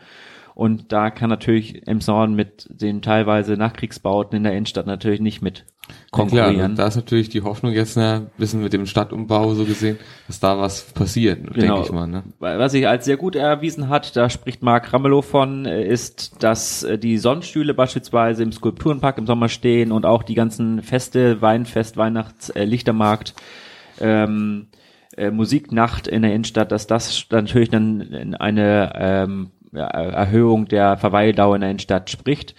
Und 0.59 0.91
da 0.91 1.11
kann 1.11 1.31
natürlich 1.31 1.87
Emshorn 1.87 2.35
mit 2.35 2.67
den 2.69 3.00
teilweise 3.00 3.53
Nachkriegsbauten 3.53 4.38
in 4.38 4.43
der 4.43 4.55
Innenstadt 4.55 4.88
natürlich 4.88 5.21
nicht 5.21 5.41
mit 5.41 5.65
konkurrieren. 6.11 6.57
Ja, 6.57 6.65
klar, 6.65 6.69
da 6.71 6.87
ist 6.88 6.97
natürlich 6.97 7.29
die 7.29 7.43
Hoffnung 7.43 7.73
jetzt 7.73 7.97
ein 7.97 8.27
bisschen 8.38 8.65
mit 8.65 8.73
dem 8.73 8.85
Stadtumbau 8.85 9.55
so 9.55 9.65
gesehen, 9.65 10.00
dass 10.27 10.41
da 10.41 10.59
was 10.59 10.83
passiert, 10.83 11.45
genau. 11.45 11.55
denke 11.55 11.81
ich 11.83 11.93
mal. 11.93 12.09
Ne? 12.09 12.25
Was 12.41 12.73
sich 12.73 12.88
als 12.88 13.05
sehr 13.05 13.17
gut 13.17 13.37
erwiesen 13.37 13.88
hat, 13.88 14.17
da 14.17 14.29
spricht 14.29 14.61
Marc 14.65 14.93
Ramelow 14.93 15.23
von, 15.23 15.65
äh, 15.65 15.87
ist, 15.87 16.43
dass 16.43 16.83
äh, 16.83 16.99
die 16.99 17.19
Sonnenstühle 17.19 17.73
beispielsweise 17.73 18.43
im 18.43 18.50
Skulpturenpark 18.50 19.17
im 19.19 19.29
Sommer 19.29 19.49
stehen 19.49 19.93
und 19.93 20.07
auch 20.07 20.25
die 20.25 20.35
ganzen 20.35 20.83
Feste, 20.83 21.41
Weinfest, 21.41 21.97
Weihnachts, 21.97 22.50
äh, 22.50 22.65
Lichtermarkt, 22.65 23.35
ähm, 24.00 24.67
äh, 25.17 25.31
Musiknacht 25.31 26.09
in 26.09 26.23
der 26.23 26.33
Innenstadt, 26.33 26.73
dass 26.73 26.88
das 26.88 27.27
natürlich 27.31 27.71
dann 27.71 28.00
in 28.00 28.35
eine 28.35 28.93
ähm, 28.97 29.50
Erhöhung 29.73 30.67
der 30.67 30.97
Verweildauer 30.97 31.55
in 31.57 31.61
der 31.61 31.71
Innenstadt 31.71 32.11
spricht, 32.11 32.55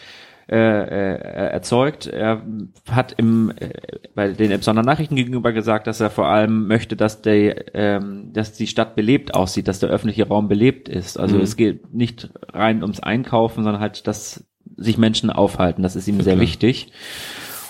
äh, 0.49 0.55
äh, 0.55 1.51
erzeugt. 1.51 2.07
Er 2.07 2.41
hat 2.89 3.13
im, 3.17 3.51
äh, 3.59 3.69
bei 4.15 4.29
den 4.29 4.51
Epsoner 4.51 4.81
Nachrichten 4.81 5.15
gegenüber 5.15 5.53
gesagt, 5.53 5.85
dass 5.85 5.99
er 5.99 6.09
vor 6.09 6.27
allem 6.27 6.67
möchte, 6.67 6.95
dass, 6.95 7.21
der, 7.21 7.75
ähm, 7.75 8.33
dass 8.33 8.53
die 8.53 8.65
Stadt 8.65 8.95
belebt 8.95 9.35
aussieht, 9.35 9.67
dass 9.67 9.79
der 9.79 9.89
öffentliche 9.89 10.27
Raum 10.27 10.47
belebt 10.47 10.89
ist. 10.89 11.19
Also 11.19 11.37
mhm. 11.37 11.43
es 11.43 11.55
geht 11.55 11.93
nicht 11.93 12.29
rein 12.51 12.81
ums 12.81 12.99
Einkaufen, 12.99 13.63
sondern 13.63 13.81
halt, 13.81 14.07
dass 14.07 14.43
sich 14.75 14.97
Menschen 14.97 15.29
aufhalten. 15.29 15.83
Das 15.83 15.95
ist 15.95 16.07
ihm 16.07 16.21
sehr 16.21 16.39
wichtig. 16.39 16.93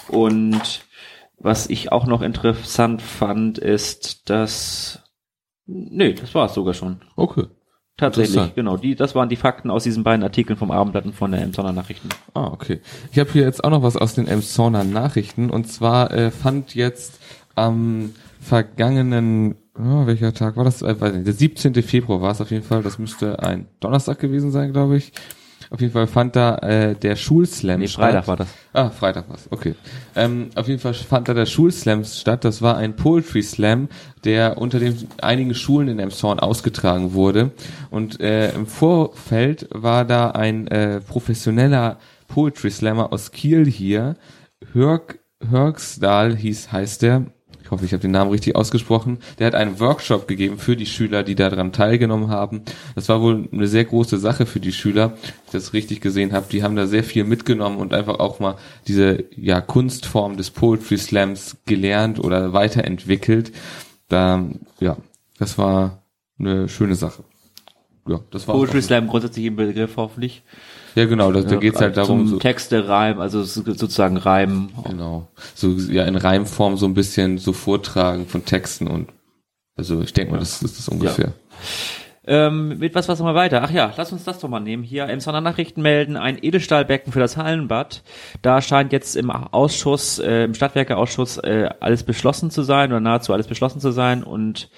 Und 0.08 0.86
was 1.38 1.70
ich 1.70 1.92
auch 1.92 2.06
noch 2.06 2.22
interessant 2.22 3.02
fand, 3.02 3.58
ist, 3.58 4.30
dass 4.30 5.04
Nee, 5.72 6.14
das 6.14 6.34
war 6.34 6.48
es 6.48 6.56
sogar 6.56 6.74
schon. 6.74 7.02
Okay. 7.16 7.46
Tatsächlich, 8.00 8.56
genau. 8.56 8.78
Die, 8.78 8.96
das 8.96 9.14
waren 9.14 9.28
die 9.28 9.36
Fakten 9.36 9.70
aus 9.70 9.84
diesen 9.84 10.04
beiden 10.04 10.24
Artikeln 10.24 10.58
vom 10.58 10.72
Abendblatt 10.72 11.06
und 11.06 11.16
von 11.16 11.32
der 11.32 11.42
Emsonner 11.42 11.74
Nachrichten. 11.74 12.08
Ah, 12.34 12.48
okay. 12.48 12.80
Ich 13.12 13.20
habe 13.20 13.30
hier 13.32 13.44
jetzt 13.44 13.62
auch 13.62 13.70
noch 13.70 13.84
was 13.84 13.98
aus 13.98 14.16
den 14.16 14.28
Emshorner 14.28 14.86
Nachrichten 14.86 15.50
und 15.50 15.68
zwar 15.68 16.12
äh, 16.12 16.32
fand 16.32 16.76
jetzt 16.76 17.20
am 17.56 18.12
vergangenen, 18.40 19.56
oh, 19.78 20.06
welcher 20.06 20.34
Tag 20.34 20.56
war 20.56 20.64
das? 20.64 20.82
Äh, 20.82 21.00
weiß 21.00 21.14
nicht, 21.14 21.28
der 21.28 21.34
17. 21.34 21.74
Februar 21.84 22.22
war 22.22 22.32
es 22.32 22.40
auf 22.40 22.52
jeden 22.52 22.64
Fall. 22.64 22.84
Das 22.84 23.00
müsste 23.00 23.44
ein 23.44 23.68
Donnerstag 23.82 24.20
gewesen 24.20 24.52
sein, 24.52 24.72
glaube 24.72 24.96
ich. 24.96 25.12
Auf 25.72 25.82
jeden 25.82 25.94
Fall 25.94 26.08
fand 26.08 26.36
da 26.36 26.58
äh, 26.58 26.96
der 26.96 27.16
Schulslam 27.16 27.80
Nee, 27.80 27.88
statt. 27.88 28.06
Freitag 28.06 28.28
war 28.28 28.38
das. 28.38 28.48
Ah, 28.74 28.90
Freitag 28.90 29.30
war's, 29.30 29.48
okay. 29.52 29.76
Ähm, 30.16 30.50
auf 30.56 30.68
jeden 30.68 30.80
Fall 30.80 30.96
fand 30.96 31.28
da 31.28 31.36
der 31.36 31.46
Schulslam 31.46 32.04
statt. 32.04 32.44
Das 32.44 32.62
war 32.64 32.78
ein 32.78 32.96
Poetry 32.96 33.44
Slam, 33.44 33.88
der 34.24 34.58
unter 34.58 34.80
den 34.80 35.08
einigen 35.22 35.54
Schulen 35.54 35.88
in 35.88 36.00
Emshorn 36.00 36.40
ausgetragen 36.40 37.14
wurde. 37.14 37.52
Und 37.92 38.20
äh, 38.20 38.52
im 38.54 38.66
Vorfeld 38.66 39.68
war 39.72 40.06
da 40.06 40.32
ein 40.32 40.68
äh, 40.68 41.02
professioneller 41.02 42.00
Poetry 42.28 42.72
Slammer 42.72 43.14
aus 43.14 43.32
Kiel 43.32 43.66
hier. 43.66 44.16
Hörg, 44.74 45.20
Hörgsdahl 45.48 46.36
hieß, 46.36 46.72
heißt 46.72 47.04
der. 47.04 47.26
Ich 47.70 47.72
hoffe, 47.72 47.86
ich 47.86 47.94
habe 47.94 48.02
den 48.02 48.10
Namen 48.10 48.32
richtig 48.32 48.56
ausgesprochen. 48.56 49.20
Der 49.38 49.46
hat 49.46 49.54
einen 49.54 49.80
Workshop 49.80 50.28
gegeben 50.28 50.58
für 50.58 50.76
die 50.76 50.88
Schüler, 50.88 51.22
die 51.22 51.36
daran 51.36 51.72
teilgenommen 51.72 52.30
haben. 52.30 52.64
Das 52.96 53.10
war 53.10 53.22
wohl 53.22 53.48
eine 53.52 53.68
sehr 53.68 53.86
große 53.86 54.18
Sache 54.18 54.48
für 54.48 54.60
die 54.60 54.72
Schüler, 54.72 55.14
ich 55.24 55.52
das 55.52 55.72
richtig 55.72 56.02
gesehen 56.02 56.34
habe. 56.34 56.48
Die 56.52 56.64
haben 56.64 56.76
da 56.76 56.88
sehr 56.88 57.04
viel 57.04 57.26
mitgenommen 57.26 57.78
und 57.78 57.94
einfach 57.94 58.18
auch 58.18 58.40
mal 58.40 58.56
diese 58.88 59.24
ja, 59.36 59.62
Kunstform 59.62 60.36
des 60.36 60.50
Poetry 60.50 60.98
Slams 60.98 61.58
gelernt 61.68 62.18
oder 62.18 62.54
weiterentwickelt. 62.54 63.52
Da, 64.08 64.48
ja, 64.80 64.98
das 65.38 65.60
war 65.60 66.02
eine 66.40 66.70
schöne 66.70 66.96
Sache. 66.96 67.24
Ja, 68.08 68.20
das 68.32 68.48
war 68.48 68.56
Poetry 68.56 68.82
Slam 68.82 69.08
grundsätzlich 69.08 69.46
im 69.46 69.58
Begriff 69.58 69.96
hoffentlich. 69.96 70.42
Ja, 70.96 71.06
genau, 71.06 71.32
da, 71.32 71.42
da 71.42 71.56
geht's 71.58 71.80
halt 71.80 71.98
darum, 71.98 72.20
Zum 72.20 72.28
so, 72.28 72.38
Texte, 72.40 72.88
Reim, 72.88 73.20
also 73.20 73.44
so- 73.44 73.64
sozusagen 73.64 74.18
Reim. 74.18 74.70
Genau. 74.86 75.28
So 75.56 75.70
ja 75.72 76.06
in 76.06 76.16
Reimform 76.16 76.78
so 76.78 76.86
ein 76.86 76.94
bisschen 76.94 77.38
so 77.38 77.54
vortragen 77.54 78.26
von 78.28 78.46
Texten 78.46 78.88
und 78.88 79.10
also 79.76 80.02
ich 80.02 80.14
denke 80.14 80.34
mal, 80.34 80.40
das 80.40 80.62
ist 80.62 80.78
das 80.78 80.90
ungefähr. 80.90 81.34
Ähm, 82.28 82.78
mit 82.78 82.94
was, 82.94 83.08
was 83.08 83.20
mal 83.22 83.34
weiter? 83.34 83.62
Ach 83.64 83.72
ja, 83.72 83.92
lass 83.98 84.12
uns 84.12 84.24
das 84.24 84.40
doch 84.40 84.50
mal 84.50 84.60
nehmen. 84.60 84.84
Hier 84.84 85.08
im 85.08 85.18
Nachrichten 85.18 85.82
melden 85.82 86.16
ein 86.16 86.38
Edelstahlbecken 86.40 87.12
für 87.12 87.20
das 87.20 87.38
Hallenbad. 87.38 88.04
Da 88.44 88.62
scheint 88.62 88.92
jetzt 88.92 89.16
im 89.16 89.32
Ausschuss, 89.32 90.20
äh, 90.20 90.44
im 90.44 90.54
Stadtwerkeausschuss 90.54 91.38
äh, 91.40 91.70
alles 91.80 92.04
beschlossen 92.04 92.52
zu 92.52 92.62
sein 92.62 92.92
oder 92.92 93.00
nahezu 93.00 93.34
alles 93.34 93.48
beschlossen 93.48 93.80
zu 93.80 93.92
sein 93.92 94.24
und 94.24 94.70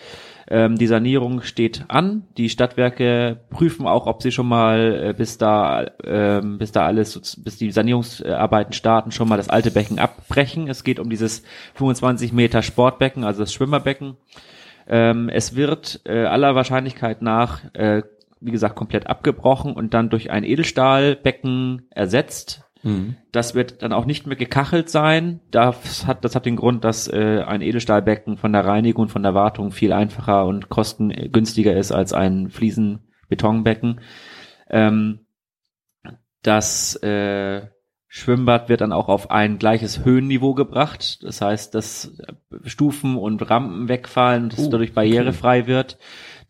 ähm, 0.49 0.77
die 0.77 0.87
Sanierung 0.87 1.41
steht 1.41 1.85
an. 1.87 2.23
Die 2.37 2.49
Stadtwerke 2.49 3.39
prüfen 3.49 3.87
auch, 3.87 4.07
ob 4.07 4.21
sie 4.21 4.31
schon 4.31 4.47
mal 4.47 5.09
äh, 5.09 5.13
bis 5.13 5.37
da 5.37 5.85
ähm, 6.03 6.57
bis 6.57 6.71
da 6.71 6.85
alles 6.85 7.37
bis 7.43 7.57
die 7.57 7.71
Sanierungsarbeiten 7.71 8.73
starten 8.73 9.11
schon 9.11 9.27
mal 9.27 9.37
das 9.37 9.49
alte 9.49 9.71
Becken 9.71 9.99
abbrechen. 9.99 10.67
Es 10.67 10.83
geht 10.83 10.99
um 10.99 11.09
dieses 11.09 11.43
25 11.75 12.33
Meter 12.33 12.61
Sportbecken, 12.61 13.23
also 13.23 13.41
das 13.41 13.53
Schwimmerbecken. 13.53 14.17
Ähm, 14.87 15.29
es 15.29 15.55
wird 15.55 16.01
äh, 16.05 16.25
aller 16.25 16.55
Wahrscheinlichkeit 16.55 17.21
nach, 17.21 17.61
äh, 17.73 18.03
wie 18.39 18.51
gesagt, 18.51 18.75
komplett 18.75 19.07
abgebrochen 19.07 19.73
und 19.73 19.93
dann 19.93 20.09
durch 20.09 20.31
ein 20.31 20.43
Edelstahlbecken 20.43 21.87
ersetzt. 21.91 22.63
Mhm. 22.83 23.15
Das 23.31 23.55
wird 23.55 23.81
dann 23.81 23.93
auch 23.93 24.05
nicht 24.05 24.27
mehr 24.27 24.35
gekachelt 24.35 24.89
sein. 24.89 25.39
Das 25.51 26.05
hat, 26.07 26.25
das 26.25 26.35
hat 26.35 26.45
den 26.45 26.55
Grund, 26.55 26.83
dass 26.83 27.07
äh, 27.07 27.43
ein 27.45 27.61
Edelstahlbecken 27.61 28.37
von 28.37 28.53
der 28.53 28.65
Reinigung 28.65 29.03
und 29.03 29.09
von 29.09 29.23
der 29.23 29.33
Wartung 29.33 29.71
viel 29.71 29.93
einfacher 29.93 30.45
und 30.45 30.69
kostengünstiger 30.69 31.75
ist 31.75 31.91
als 31.91 32.13
ein 32.13 32.49
Fliesenbetonbecken. 32.49 34.01
Ähm, 34.69 35.19
das 36.41 36.95
äh, 37.03 37.67
Schwimmbad 38.07 38.67
wird 38.67 38.81
dann 38.81 38.91
auch 38.91 39.07
auf 39.07 39.31
ein 39.31 39.57
gleiches 39.57 40.03
Höhenniveau 40.03 40.53
gebracht. 40.53 41.23
Das 41.23 41.39
heißt, 41.39 41.73
dass 41.73 42.17
Stufen 42.65 43.15
und 43.15 43.49
Rampen 43.49 43.87
wegfallen 43.87 44.49
es 44.51 44.67
Oh, 44.67 44.69
dadurch 44.69 44.93
barrierefrei 44.93 45.65
wird. 45.67 45.97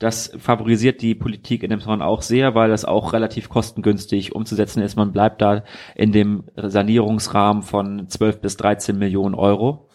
Das 0.01 0.33
favorisiert 0.39 1.03
die 1.03 1.13
Politik 1.13 1.61
in 1.61 1.69
dem 1.69 1.79
Zorn 1.79 2.01
auch 2.01 2.23
sehr, 2.23 2.55
weil 2.55 2.69
das 2.71 2.85
auch 2.85 3.13
relativ 3.13 3.49
kostengünstig 3.49 4.33
umzusetzen 4.33 4.81
ist. 4.81 4.95
Man 4.95 5.11
bleibt 5.11 5.43
da 5.43 5.63
in 5.93 6.11
dem 6.11 6.45
Sanierungsrahmen 6.55 7.61
von 7.61 8.09
12 8.09 8.41
bis 8.41 8.57
13 8.57 8.97
Millionen 8.97 9.35
Euro. 9.35 9.89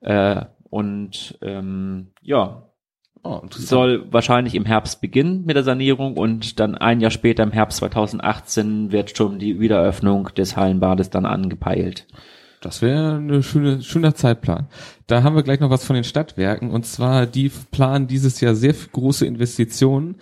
Äh, 0.00 0.44
und 0.70 1.38
ähm, 1.40 2.08
ja, 2.20 2.64
Oh, 3.24 3.42
soll 3.50 4.06
wahrscheinlich 4.12 4.54
im 4.54 4.64
Herbst 4.64 5.00
beginnen 5.00 5.44
mit 5.44 5.56
der 5.56 5.64
Sanierung 5.64 6.16
und 6.16 6.60
dann 6.60 6.76
ein 6.76 7.00
Jahr 7.00 7.10
später 7.10 7.42
im 7.42 7.50
Herbst 7.50 7.78
2018 7.78 8.92
wird 8.92 9.16
schon 9.16 9.40
die 9.40 9.58
Wiedereröffnung 9.58 10.30
des 10.36 10.56
Hallenbades 10.56 11.10
dann 11.10 11.26
angepeilt. 11.26 12.06
Das 12.60 12.80
wäre 12.80 13.16
eine 13.16 13.42
schöne, 13.42 13.82
schöner 13.82 14.14
Zeitplan. 14.14 14.68
Da 15.08 15.22
haben 15.22 15.34
wir 15.34 15.42
gleich 15.42 15.58
noch 15.58 15.70
was 15.70 15.86
von 15.86 15.94
den 15.94 16.04
Stadtwerken 16.04 16.70
und 16.70 16.84
zwar 16.84 17.24
die 17.24 17.50
planen 17.70 18.08
dieses 18.08 18.42
Jahr 18.42 18.54
sehr 18.54 18.74
große 18.92 19.24
Investitionen, 19.24 20.16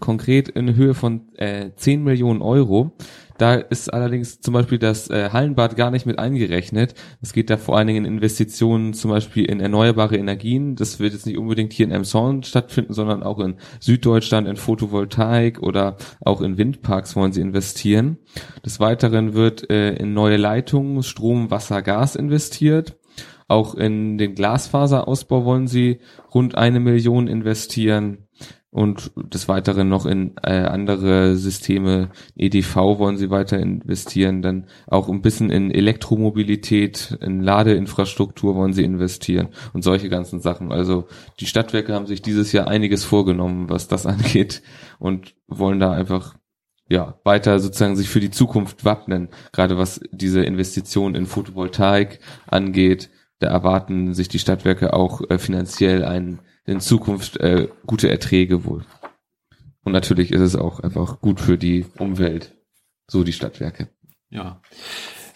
konkret 0.00 0.48
in 0.48 0.74
Höhe 0.74 0.94
von 0.94 1.32
äh, 1.36 1.70
10 1.76 2.02
Millionen 2.02 2.42
Euro. 2.42 2.90
Da 3.38 3.54
ist 3.54 3.94
allerdings 3.94 4.40
zum 4.40 4.52
Beispiel 4.52 4.78
das 4.78 5.08
äh, 5.10 5.30
Hallenbad 5.32 5.76
gar 5.76 5.92
nicht 5.92 6.06
mit 6.06 6.18
eingerechnet. 6.18 6.94
Es 7.22 7.32
geht 7.32 7.50
da 7.50 7.56
vor 7.56 7.78
allen 7.78 7.86
Dingen 7.86 8.04
in 8.04 8.14
Investitionen 8.14 8.94
zum 8.94 9.12
Beispiel 9.12 9.44
in 9.44 9.60
erneuerbare 9.60 10.16
Energien. 10.16 10.74
Das 10.74 10.98
wird 10.98 11.12
jetzt 11.12 11.26
nicht 11.26 11.38
unbedingt 11.38 11.72
hier 11.72 11.86
in 11.86 11.92
Emshorn 11.92 12.42
stattfinden, 12.42 12.94
sondern 12.94 13.22
auch 13.22 13.38
in 13.38 13.58
Süddeutschland 13.78 14.48
in 14.48 14.56
Photovoltaik 14.56 15.62
oder 15.62 15.98
auch 16.20 16.40
in 16.40 16.58
Windparks 16.58 17.14
wollen 17.14 17.32
sie 17.32 17.42
investieren. 17.42 18.18
Des 18.66 18.80
Weiteren 18.80 19.34
wird 19.34 19.70
äh, 19.70 19.94
in 19.94 20.14
neue 20.14 20.36
Leitungen, 20.36 21.04
Strom, 21.04 21.52
Wasser, 21.52 21.80
Gas 21.80 22.16
investiert. 22.16 22.96
Auch 23.48 23.74
in 23.74 24.18
den 24.18 24.34
Glasfaserausbau 24.34 25.44
wollen 25.44 25.66
sie 25.66 26.00
rund 26.34 26.56
eine 26.56 26.80
Million 26.80 27.26
investieren 27.26 28.28
und 28.70 29.10
des 29.16 29.48
Weiteren 29.48 29.88
noch 29.88 30.04
in 30.04 30.36
äh, 30.42 30.64
andere 30.64 31.36
Systeme, 31.36 32.10
EDV 32.36 32.76
wollen 32.98 33.16
sie 33.16 33.30
weiter 33.30 33.58
investieren, 33.58 34.42
dann 34.42 34.66
auch 34.86 35.08
ein 35.08 35.22
bisschen 35.22 35.48
in 35.50 35.70
Elektromobilität, 35.70 37.18
in 37.22 37.40
Ladeinfrastruktur 37.40 38.54
wollen 38.54 38.74
sie 38.74 38.84
investieren 38.84 39.48
und 39.72 39.82
solche 39.82 40.10
ganzen 40.10 40.40
Sachen. 40.40 40.70
Also 40.70 41.08
die 41.40 41.46
Stadtwerke 41.46 41.94
haben 41.94 42.06
sich 42.06 42.20
dieses 42.20 42.52
Jahr 42.52 42.68
einiges 42.68 43.04
vorgenommen, 43.04 43.70
was 43.70 43.88
das 43.88 44.04
angeht 44.06 44.62
und 44.98 45.34
wollen 45.46 45.80
da 45.80 45.92
einfach 45.92 46.34
ja, 46.90 47.18
weiter 47.24 47.58
sozusagen 47.60 47.96
sich 47.96 48.08
für 48.08 48.20
die 48.20 48.30
Zukunft 48.30 48.84
wappnen, 48.84 49.28
gerade 49.52 49.76
was 49.76 50.00
diese 50.10 50.42
Investition 50.42 51.14
in 51.14 51.26
Photovoltaik 51.26 52.20
angeht. 52.46 53.10
Da 53.40 53.48
erwarten 53.48 54.14
sich 54.14 54.28
die 54.28 54.38
Stadtwerke 54.38 54.92
auch 54.92 55.22
äh, 55.30 55.38
finanziell 55.38 56.04
ein, 56.04 56.40
in 56.64 56.80
Zukunft 56.80 57.38
äh, 57.38 57.68
gute 57.86 58.10
Erträge 58.10 58.64
wohl. 58.64 58.84
Und 59.84 59.92
natürlich 59.92 60.32
ist 60.32 60.40
es 60.40 60.56
auch 60.56 60.80
einfach 60.80 61.20
gut 61.20 61.40
für 61.40 61.56
die 61.56 61.86
Umwelt, 61.98 62.54
so 63.06 63.24
die 63.24 63.32
Stadtwerke. 63.32 63.88
Ja. 64.28 64.60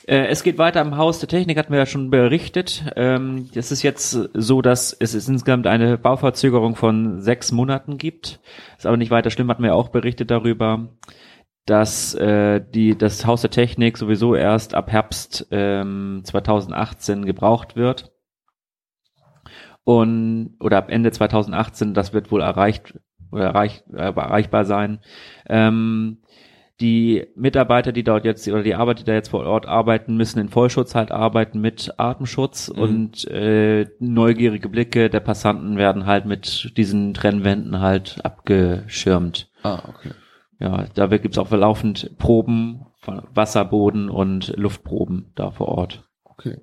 Äh, 0.06 0.26
Es 0.26 0.42
geht 0.42 0.58
weiter 0.58 0.82
im 0.82 0.96
Haus 0.96 1.20
der 1.20 1.28
Technik, 1.28 1.56
hatten 1.56 1.72
wir 1.72 1.78
ja 1.78 1.86
schon 1.86 2.10
berichtet. 2.10 2.84
Ähm, 2.96 3.48
Es 3.54 3.72
ist 3.72 3.82
jetzt 3.82 4.10
so, 4.10 4.60
dass 4.62 4.92
es 4.92 5.14
insgesamt 5.14 5.66
eine 5.66 5.96
Bauverzögerung 5.96 6.74
von 6.76 7.22
sechs 7.22 7.52
Monaten 7.52 7.98
gibt. 7.98 8.40
Ist 8.76 8.86
aber 8.86 8.96
nicht 8.96 9.10
weiter 9.10 9.30
schlimm, 9.30 9.48
hatten 9.48 9.62
wir 9.62 9.74
auch 9.74 9.88
berichtet 9.88 10.30
darüber, 10.30 10.88
dass 11.66 12.14
äh, 12.14 12.60
die, 12.74 12.96
das 12.96 13.24
Haus 13.26 13.42
der 13.42 13.50
Technik 13.50 13.96
sowieso 13.96 14.34
erst 14.34 14.74
ab 14.74 14.90
Herbst 14.90 15.46
ähm, 15.50 16.22
2018 16.24 17.24
gebraucht 17.24 17.76
wird. 17.76 18.10
Und, 19.84 20.56
oder 20.60 20.78
ab 20.78 20.90
Ende 20.90 21.10
2018, 21.10 21.94
das 21.94 22.12
wird 22.12 22.30
wohl 22.30 22.40
erreicht 22.40 22.94
oder 23.32 23.44
erreich, 23.46 23.82
äh, 23.92 24.12
erreichbar 24.12 24.64
sein. 24.64 25.00
Ähm, 25.48 26.18
die 26.80 27.26
Mitarbeiter, 27.36 27.92
die 27.92 28.02
dort 28.02 28.24
jetzt 28.24 28.48
oder 28.48 28.62
die 28.62 28.74
Arbeiter, 28.74 29.00
die 29.00 29.04
da 29.04 29.12
jetzt 29.12 29.28
vor 29.28 29.44
Ort 29.46 29.66
arbeiten, 29.66 30.16
müssen 30.16 30.40
in 30.40 30.48
Vollschutz 30.48 30.94
halt 30.94 31.12
arbeiten 31.12 31.60
mit 31.60 31.92
Atemschutz 31.96 32.72
Mhm. 32.74 32.82
und 32.82 33.24
äh, 33.28 33.86
neugierige 34.00 34.68
Blicke 34.68 35.08
der 35.08 35.20
Passanten 35.20 35.76
werden 35.76 36.06
halt 36.06 36.26
mit 36.26 36.76
diesen 36.76 37.14
Trennwänden 37.14 37.80
halt 37.80 38.18
abgeschirmt. 38.24 39.48
Ah, 39.62 39.80
okay. 39.88 40.10
Ja, 40.62 40.86
da 40.94 41.08
gibt's 41.08 41.38
auch 41.38 41.50
laufend 41.50 42.16
Proben 42.18 42.86
von 43.00 43.22
Wasserboden 43.34 44.08
und 44.08 44.56
Luftproben 44.56 45.32
da 45.34 45.50
vor 45.50 45.66
Ort. 45.66 46.08
Okay. 46.22 46.58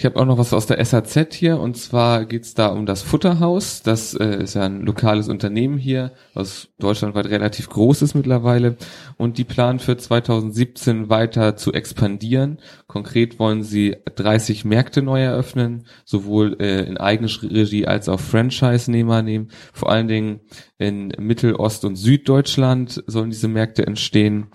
Ich 0.00 0.06
habe 0.06 0.18
auch 0.18 0.24
noch 0.24 0.38
was 0.38 0.54
aus 0.54 0.64
der 0.64 0.82
SAZ 0.82 1.34
hier 1.34 1.60
und 1.60 1.76
zwar 1.76 2.24
geht's 2.24 2.54
da 2.54 2.68
um 2.68 2.86
das 2.86 3.02
Futterhaus. 3.02 3.82
Das 3.82 4.14
äh, 4.14 4.42
ist 4.42 4.54
ja 4.54 4.62
ein 4.62 4.80
lokales 4.80 5.28
Unternehmen 5.28 5.76
hier, 5.76 6.12
was 6.32 6.68
deutschlandweit 6.78 7.26
relativ 7.26 7.68
groß 7.68 8.00
ist 8.00 8.14
mittlerweile 8.14 8.76
und 9.18 9.36
die 9.36 9.44
planen 9.44 9.78
für 9.78 9.98
2017 9.98 11.10
weiter 11.10 11.54
zu 11.56 11.74
expandieren. 11.74 12.60
Konkret 12.86 13.38
wollen 13.38 13.62
sie 13.62 13.98
30 14.14 14.64
Märkte 14.64 15.02
neu 15.02 15.20
eröffnen, 15.20 15.84
sowohl 16.06 16.56
äh, 16.60 16.80
in 16.84 16.96
Eigenregie 16.96 17.86
als 17.86 18.08
auch 18.08 18.20
Franchise-Nehmer 18.20 19.20
nehmen. 19.20 19.50
Vor 19.74 19.90
allen 19.90 20.08
Dingen 20.08 20.40
in 20.78 21.08
Mittel-, 21.18 21.56
Ost- 21.56 21.84
und 21.84 21.96
Süddeutschland 21.96 23.04
sollen 23.06 23.28
diese 23.28 23.48
Märkte 23.48 23.86
entstehen 23.86 24.46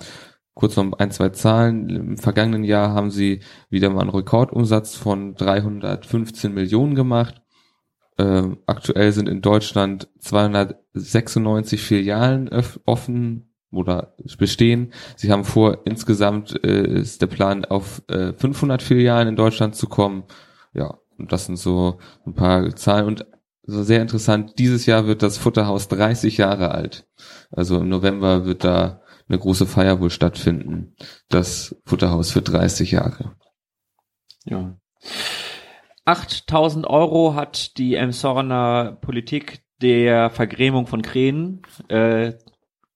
kurz 0.55 0.75
noch 0.77 0.93
ein, 0.93 1.11
zwei 1.11 1.29
Zahlen. 1.29 1.89
Im 1.89 2.17
vergangenen 2.17 2.63
Jahr 2.63 2.93
haben 2.93 3.11
sie 3.11 3.41
wieder 3.69 3.89
mal 3.91 4.01
einen 4.01 4.09
Rekordumsatz 4.09 4.95
von 4.95 5.35
315 5.35 6.53
Millionen 6.53 6.95
gemacht. 6.95 7.41
Ähm, 8.17 8.57
aktuell 8.65 9.11
sind 9.11 9.29
in 9.29 9.41
Deutschland 9.41 10.07
296 10.19 11.81
Filialen 11.81 12.49
offen 12.85 13.51
oder 13.71 14.15
bestehen. 14.37 14.93
Sie 15.17 15.31
haben 15.31 15.43
vor, 15.43 15.79
insgesamt 15.85 16.63
äh, 16.63 16.99
ist 16.99 17.21
der 17.21 17.27
Plan 17.27 17.65
auf 17.65 18.01
äh, 18.07 18.31
500 18.31 18.81
Filialen 18.81 19.27
in 19.27 19.35
Deutschland 19.35 19.75
zu 19.75 19.87
kommen. 19.87 20.23
Ja, 20.73 20.97
und 21.17 21.33
das 21.33 21.45
sind 21.45 21.57
so 21.57 21.99
ein 22.25 22.33
paar 22.33 22.73
Zahlen 22.75 23.05
und 23.05 23.25
so 23.63 23.83
sehr 23.83 24.01
interessant. 24.01 24.59
Dieses 24.59 24.85
Jahr 24.85 25.07
wird 25.07 25.21
das 25.21 25.37
Futterhaus 25.37 25.89
30 25.89 26.37
Jahre 26.37 26.71
alt. 26.71 27.07
Also 27.51 27.79
im 27.79 27.89
November 27.89 28.45
wird 28.45 28.63
da 28.63 29.01
eine 29.27 29.39
große 29.39 29.65
Feier 29.65 29.99
wohl 29.99 30.09
stattfinden. 30.09 30.95
Das 31.29 31.75
Futterhaus 31.85 32.31
für 32.31 32.41
30 32.41 32.91
Jahre. 32.91 33.35
Ja. 34.43 34.77
8000 36.05 36.85
Euro 36.85 37.33
hat 37.33 37.77
die 37.77 37.95
Emshorner 37.95 38.97
Politik 39.01 39.63
der 39.81 40.29
Vergrämung 40.29 40.87
von 40.87 41.01
Krähen 41.01 41.63
äh, 41.89 42.33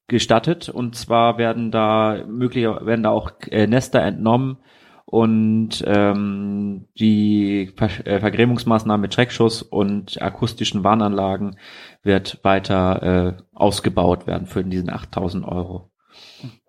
gestattet 0.08 0.70
und 0.70 0.96
zwar 0.96 1.38
werden 1.38 1.72
da 1.72 2.24
möglicher 2.28 2.86
werden 2.86 3.04
da 3.04 3.10
auch 3.12 3.32
äh, 3.50 3.68
Nester 3.68 4.02
entnommen 4.02 4.58
und 5.06 5.84
ähm, 5.88 6.88
die 7.00 7.72
Ver 7.76 8.06
äh, 8.06 8.20
Vergrämungsmaßnahmen 8.20 9.02
mit 9.02 9.14
Schreckschuss 9.14 9.64
und 9.64 10.22
akustischen 10.22 10.84
Warnanlagen 10.84 11.58
wird 12.04 12.40
weiter 12.44 13.38
äh, 13.38 13.44
ausgebaut 13.54 14.28
werden 14.28 14.46
für 14.46 14.64
diesen 14.64 14.92
8000 14.92 15.46
Euro. 15.46 15.89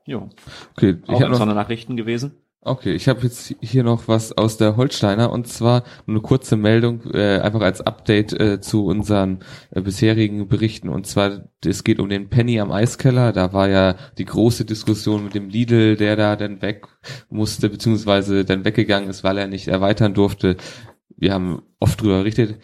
Jo. 0.07 0.28
Okay, 0.76 0.97
ich 1.07 1.23
habe 1.23 1.30
noch 1.30 1.45
Nachrichten 1.47 1.97
gewesen. 1.97 2.37
Okay, 2.62 2.92
ich 2.92 3.09
habe 3.09 3.23
jetzt 3.23 3.54
hier 3.62 3.83
noch 3.85 4.07
was 4.07 4.37
aus 4.37 4.59
der 4.59 4.76
Holsteiner 4.76 5.33
und 5.33 5.49
zwar 5.49 5.83
eine 6.07 6.21
kurze 6.21 6.57
Meldung, 6.57 7.00
äh, 7.11 7.38
einfach 7.38 7.62
als 7.62 7.80
Update 7.80 8.38
äh, 8.38 8.61
zu 8.61 8.85
unseren 8.85 9.40
äh, 9.71 9.80
bisherigen 9.80 10.47
Berichten. 10.47 10.90
Und 10.90 11.07
zwar, 11.07 11.49
es 11.64 11.85
geht 11.85 11.99
um 11.99 12.11
den 12.11 12.28
Penny 12.28 12.61
am 12.61 12.71
Eiskeller. 12.71 13.33
Da 13.33 13.54
war 13.54 13.71
ja 13.71 13.97
die 14.19 14.26
große 14.26 14.66
Diskussion 14.66 15.25
mit 15.25 15.35
dem 15.35 15.49
Lidl, 15.49 15.97
der 15.97 16.16
da 16.16 16.37
dann 16.37 16.61
weg 16.61 16.87
musste, 17.30 17.71
beziehungsweise 17.71 18.45
dann 18.45 18.66
weggegangen 18.66 19.09
ist, 19.09 19.25
weil 19.25 19.38
er 19.38 19.47
nicht 19.47 19.69
erweitern 19.69 20.12
durfte. 20.12 20.59
Wir 21.16 21.33
haben 21.33 21.62
oft 21.78 22.02
drüber 22.02 22.19
berichtet. 22.19 22.59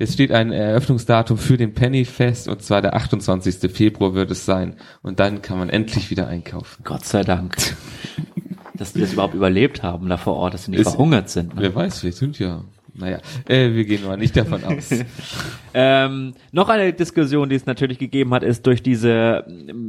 Es 0.00 0.12
steht 0.12 0.30
ein 0.30 0.52
Eröffnungsdatum 0.52 1.38
für 1.38 1.56
den 1.56 1.74
Penny 1.74 2.04
fest 2.04 2.46
und 2.46 2.62
zwar 2.62 2.82
der 2.82 2.94
28. 2.94 3.70
Februar 3.72 4.14
wird 4.14 4.30
es 4.30 4.44
sein. 4.44 4.76
Und 5.02 5.18
dann 5.18 5.42
kann 5.42 5.58
man 5.58 5.68
endlich 5.70 6.10
wieder 6.10 6.28
einkaufen. 6.28 6.84
Gott 6.84 7.04
sei 7.04 7.24
Dank. 7.24 7.56
dass 8.74 8.92
die 8.92 9.00
das 9.00 9.12
überhaupt 9.12 9.34
überlebt 9.34 9.82
haben 9.82 10.08
da 10.08 10.16
vor 10.16 10.36
Ort, 10.36 10.54
dass 10.54 10.64
sie 10.64 10.70
nicht 10.70 10.80
es, 10.80 10.90
verhungert 10.90 11.28
sind. 11.28 11.56
Ne? 11.56 11.62
Wer 11.62 11.74
weiß, 11.74 12.04
wir 12.04 12.12
sind 12.12 12.38
ja 12.38 12.64
naja, 12.98 13.18
äh, 13.48 13.72
wir 13.72 13.84
gehen 13.84 14.04
mal 14.04 14.16
nicht 14.16 14.36
davon 14.36 14.64
aus. 14.64 14.90
ähm, 15.74 16.34
noch 16.50 16.68
eine 16.68 16.92
Diskussion, 16.92 17.48
die 17.48 17.54
es 17.54 17.64
natürlich 17.64 17.98
gegeben 17.98 18.34
hat, 18.34 18.42
ist 18.42 18.66
durch 18.66 18.82
diese 18.82 19.44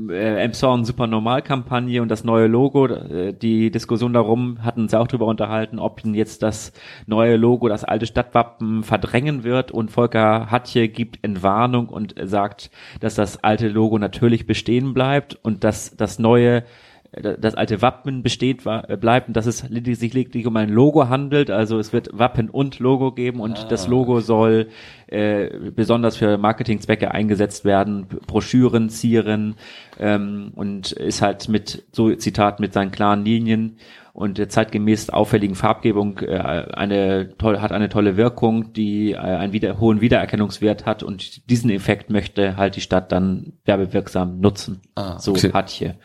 äh, 0.09 0.43
Emson 0.43 0.85
Supernormal 0.85 1.41
Kampagne 1.41 2.01
und 2.01 2.09
das 2.09 2.23
neue 2.23 2.47
Logo. 2.47 2.85
Äh, 2.85 3.33
die 3.33 3.71
Diskussion 3.71 4.13
darum 4.13 4.63
hatten 4.63 4.81
uns 4.81 4.91
ja 4.91 4.99
auch 4.99 5.07
darüber 5.07 5.25
unterhalten, 5.25 5.79
ob 5.79 6.05
jetzt 6.05 6.43
das 6.43 6.71
neue 7.07 7.35
Logo 7.35 7.67
das 7.67 7.83
alte 7.83 8.05
Stadtwappen 8.05 8.83
verdrängen 8.83 9.43
wird. 9.43 9.71
Und 9.71 9.89
Volker 9.89 10.51
Hatje 10.51 10.87
gibt 10.87 11.23
Entwarnung 11.23 11.89
und 11.89 12.13
sagt, 12.21 12.69
dass 12.99 13.15
das 13.15 13.43
alte 13.43 13.69
Logo 13.69 13.97
natürlich 13.97 14.45
bestehen 14.45 14.93
bleibt 14.93 15.37
und 15.41 15.63
dass 15.63 15.95
das 15.97 16.19
neue 16.19 16.63
das 17.11 17.55
alte 17.55 17.81
Wappen 17.81 18.21
besteht, 18.21 18.65
äh, 18.65 18.95
bleibt 18.95 19.29
und 19.29 19.37
dass 19.37 19.47
es 19.47 19.59
sich 19.59 20.13
lediglich 20.13 20.45
um 20.45 20.55
ein 20.57 20.69
Logo 20.69 21.09
handelt. 21.09 21.49
Also 21.49 21.79
es 21.79 21.91
wird 21.91 22.09
Wappen 22.13 22.49
und 22.49 22.79
Logo 22.79 23.11
geben 23.11 23.39
und 23.39 23.57
ah. 23.57 23.67
das 23.67 23.87
Logo 23.87 24.19
soll 24.19 24.67
äh, 25.07 25.49
besonders 25.71 26.17
für 26.17 26.37
Marketingzwecke 26.37 27.11
eingesetzt 27.11 27.65
werden, 27.65 28.05
Broschüren, 28.27 28.89
Zieren 28.89 29.55
ähm, 29.99 30.51
und 30.55 30.91
ist 30.91 31.21
halt 31.21 31.49
mit, 31.49 31.83
so 31.91 32.13
Zitat, 32.15 32.59
mit 32.59 32.73
seinen 32.73 32.91
klaren 32.91 33.25
Linien 33.25 33.77
und 34.19 34.37
der 34.37 34.49
zeitgemäß 34.49 35.11
auffälligen 35.11 35.55
Farbgebung 35.55 36.19
äh, 36.19 36.35
eine 36.73 37.37
toll, 37.37 37.61
hat 37.61 37.71
eine 37.71 37.87
tolle 37.87 38.17
Wirkung, 38.17 38.73
die 38.73 39.13
äh, 39.13 39.17
einen 39.17 39.53
wieder, 39.53 39.79
hohen 39.79 40.01
Wiedererkennungswert 40.01 40.85
hat 40.85 41.03
und 41.03 41.49
diesen 41.49 41.69
Effekt 41.69 42.09
möchte 42.09 42.57
halt 42.57 42.75
die 42.75 42.81
Stadt 42.81 43.13
dann 43.13 43.53
werbewirksam 43.63 44.41
nutzen. 44.41 44.81
Ah, 44.95 45.17
so 45.19 45.31
okay. 45.31 45.53
hat 45.53 45.69
hier. 45.69 45.95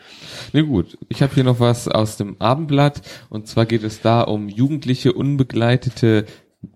Nee, 0.53 0.61
gut. 0.61 0.97
Ich 1.09 1.21
habe 1.21 1.33
hier 1.33 1.43
noch 1.43 1.59
was 1.59 1.89
aus 1.89 2.15
dem 2.15 2.39
Abendblatt 2.39 3.01
und 3.29 3.47
zwar 3.47 3.65
geht 3.65 3.83
es 3.83 3.99
da 3.99 4.21
um 4.21 4.47
jugendliche 4.47 5.11
unbegleitete, 5.11 6.23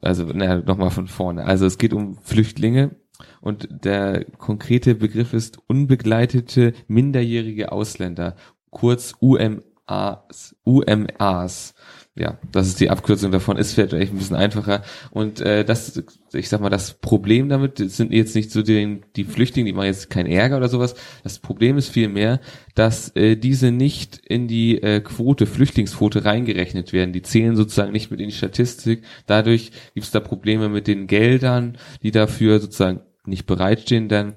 also 0.01 0.25
naja, 0.25 0.57
nochmal 0.57 0.89
von 0.89 1.07
vorne. 1.07 1.45
Also 1.45 1.65
es 1.65 1.77
geht 1.77 1.93
um 1.93 2.17
Flüchtlinge 2.21 2.97
und 3.39 3.69
der 3.71 4.25
konkrete 4.25 4.93
Begriff 4.93 5.31
ist 5.31 5.57
unbegleitete 5.67 6.73
minderjährige 6.89 7.71
Ausländer, 7.71 8.35
kurz 8.71 9.15
UM 9.21 9.61
UMAs, 9.89 10.55
UMAs. 10.63 11.73
Ja, 12.15 12.37
das 12.51 12.67
ist 12.67 12.81
die 12.81 12.89
Abkürzung 12.89 13.31
davon, 13.31 13.55
ist 13.55 13.73
vielleicht 13.73 13.93
ein 13.93 14.17
bisschen 14.17 14.35
einfacher. 14.35 14.83
Und 15.11 15.39
äh, 15.39 15.63
das, 15.63 16.03
ich 16.33 16.49
sag 16.49 16.59
mal, 16.59 16.69
das 16.69 16.95
Problem 16.95 17.47
damit 17.47 17.77
sind 17.77 18.11
jetzt 18.11 18.35
nicht 18.35 18.51
so 18.51 18.61
die, 18.61 19.01
die 19.15 19.23
Flüchtlinge, 19.23 19.67
die 19.67 19.73
machen 19.73 19.85
jetzt 19.85 20.09
keinen 20.09 20.25
Ärger 20.25 20.57
oder 20.57 20.67
sowas. 20.67 20.95
Das 21.23 21.39
Problem 21.39 21.77
ist 21.77 21.87
vielmehr, 21.87 22.41
dass 22.75 23.15
äh, 23.15 23.37
diese 23.37 23.71
nicht 23.71 24.17
in 24.17 24.49
die 24.49 24.81
äh, 24.81 24.99
Quote, 24.99 25.45
Flüchtlingsquote 25.45 26.25
reingerechnet 26.25 26.91
werden. 26.91 27.13
Die 27.13 27.21
zählen 27.21 27.55
sozusagen 27.55 27.93
nicht 27.93 28.11
mit 28.11 28.19
in 28.19 28.27
die 28.27 28.35
Statistik. 28.35 29.03
Dadurch 29.25 29.71
gibt 29.93 30.05
es 30.05 30.11
da 30.11 30.19
Probleme 30.19 30.67
mit 30.67 30.87
den 30.87 31.07
Geldern, 31.07 31.77
die 32.03 32.11
dafür 32.11 32.59
sozusagen 32.59 32.99
nicht 33.25 33.45
bereitstehen 33.45 34.09
dann. 34.09 34.35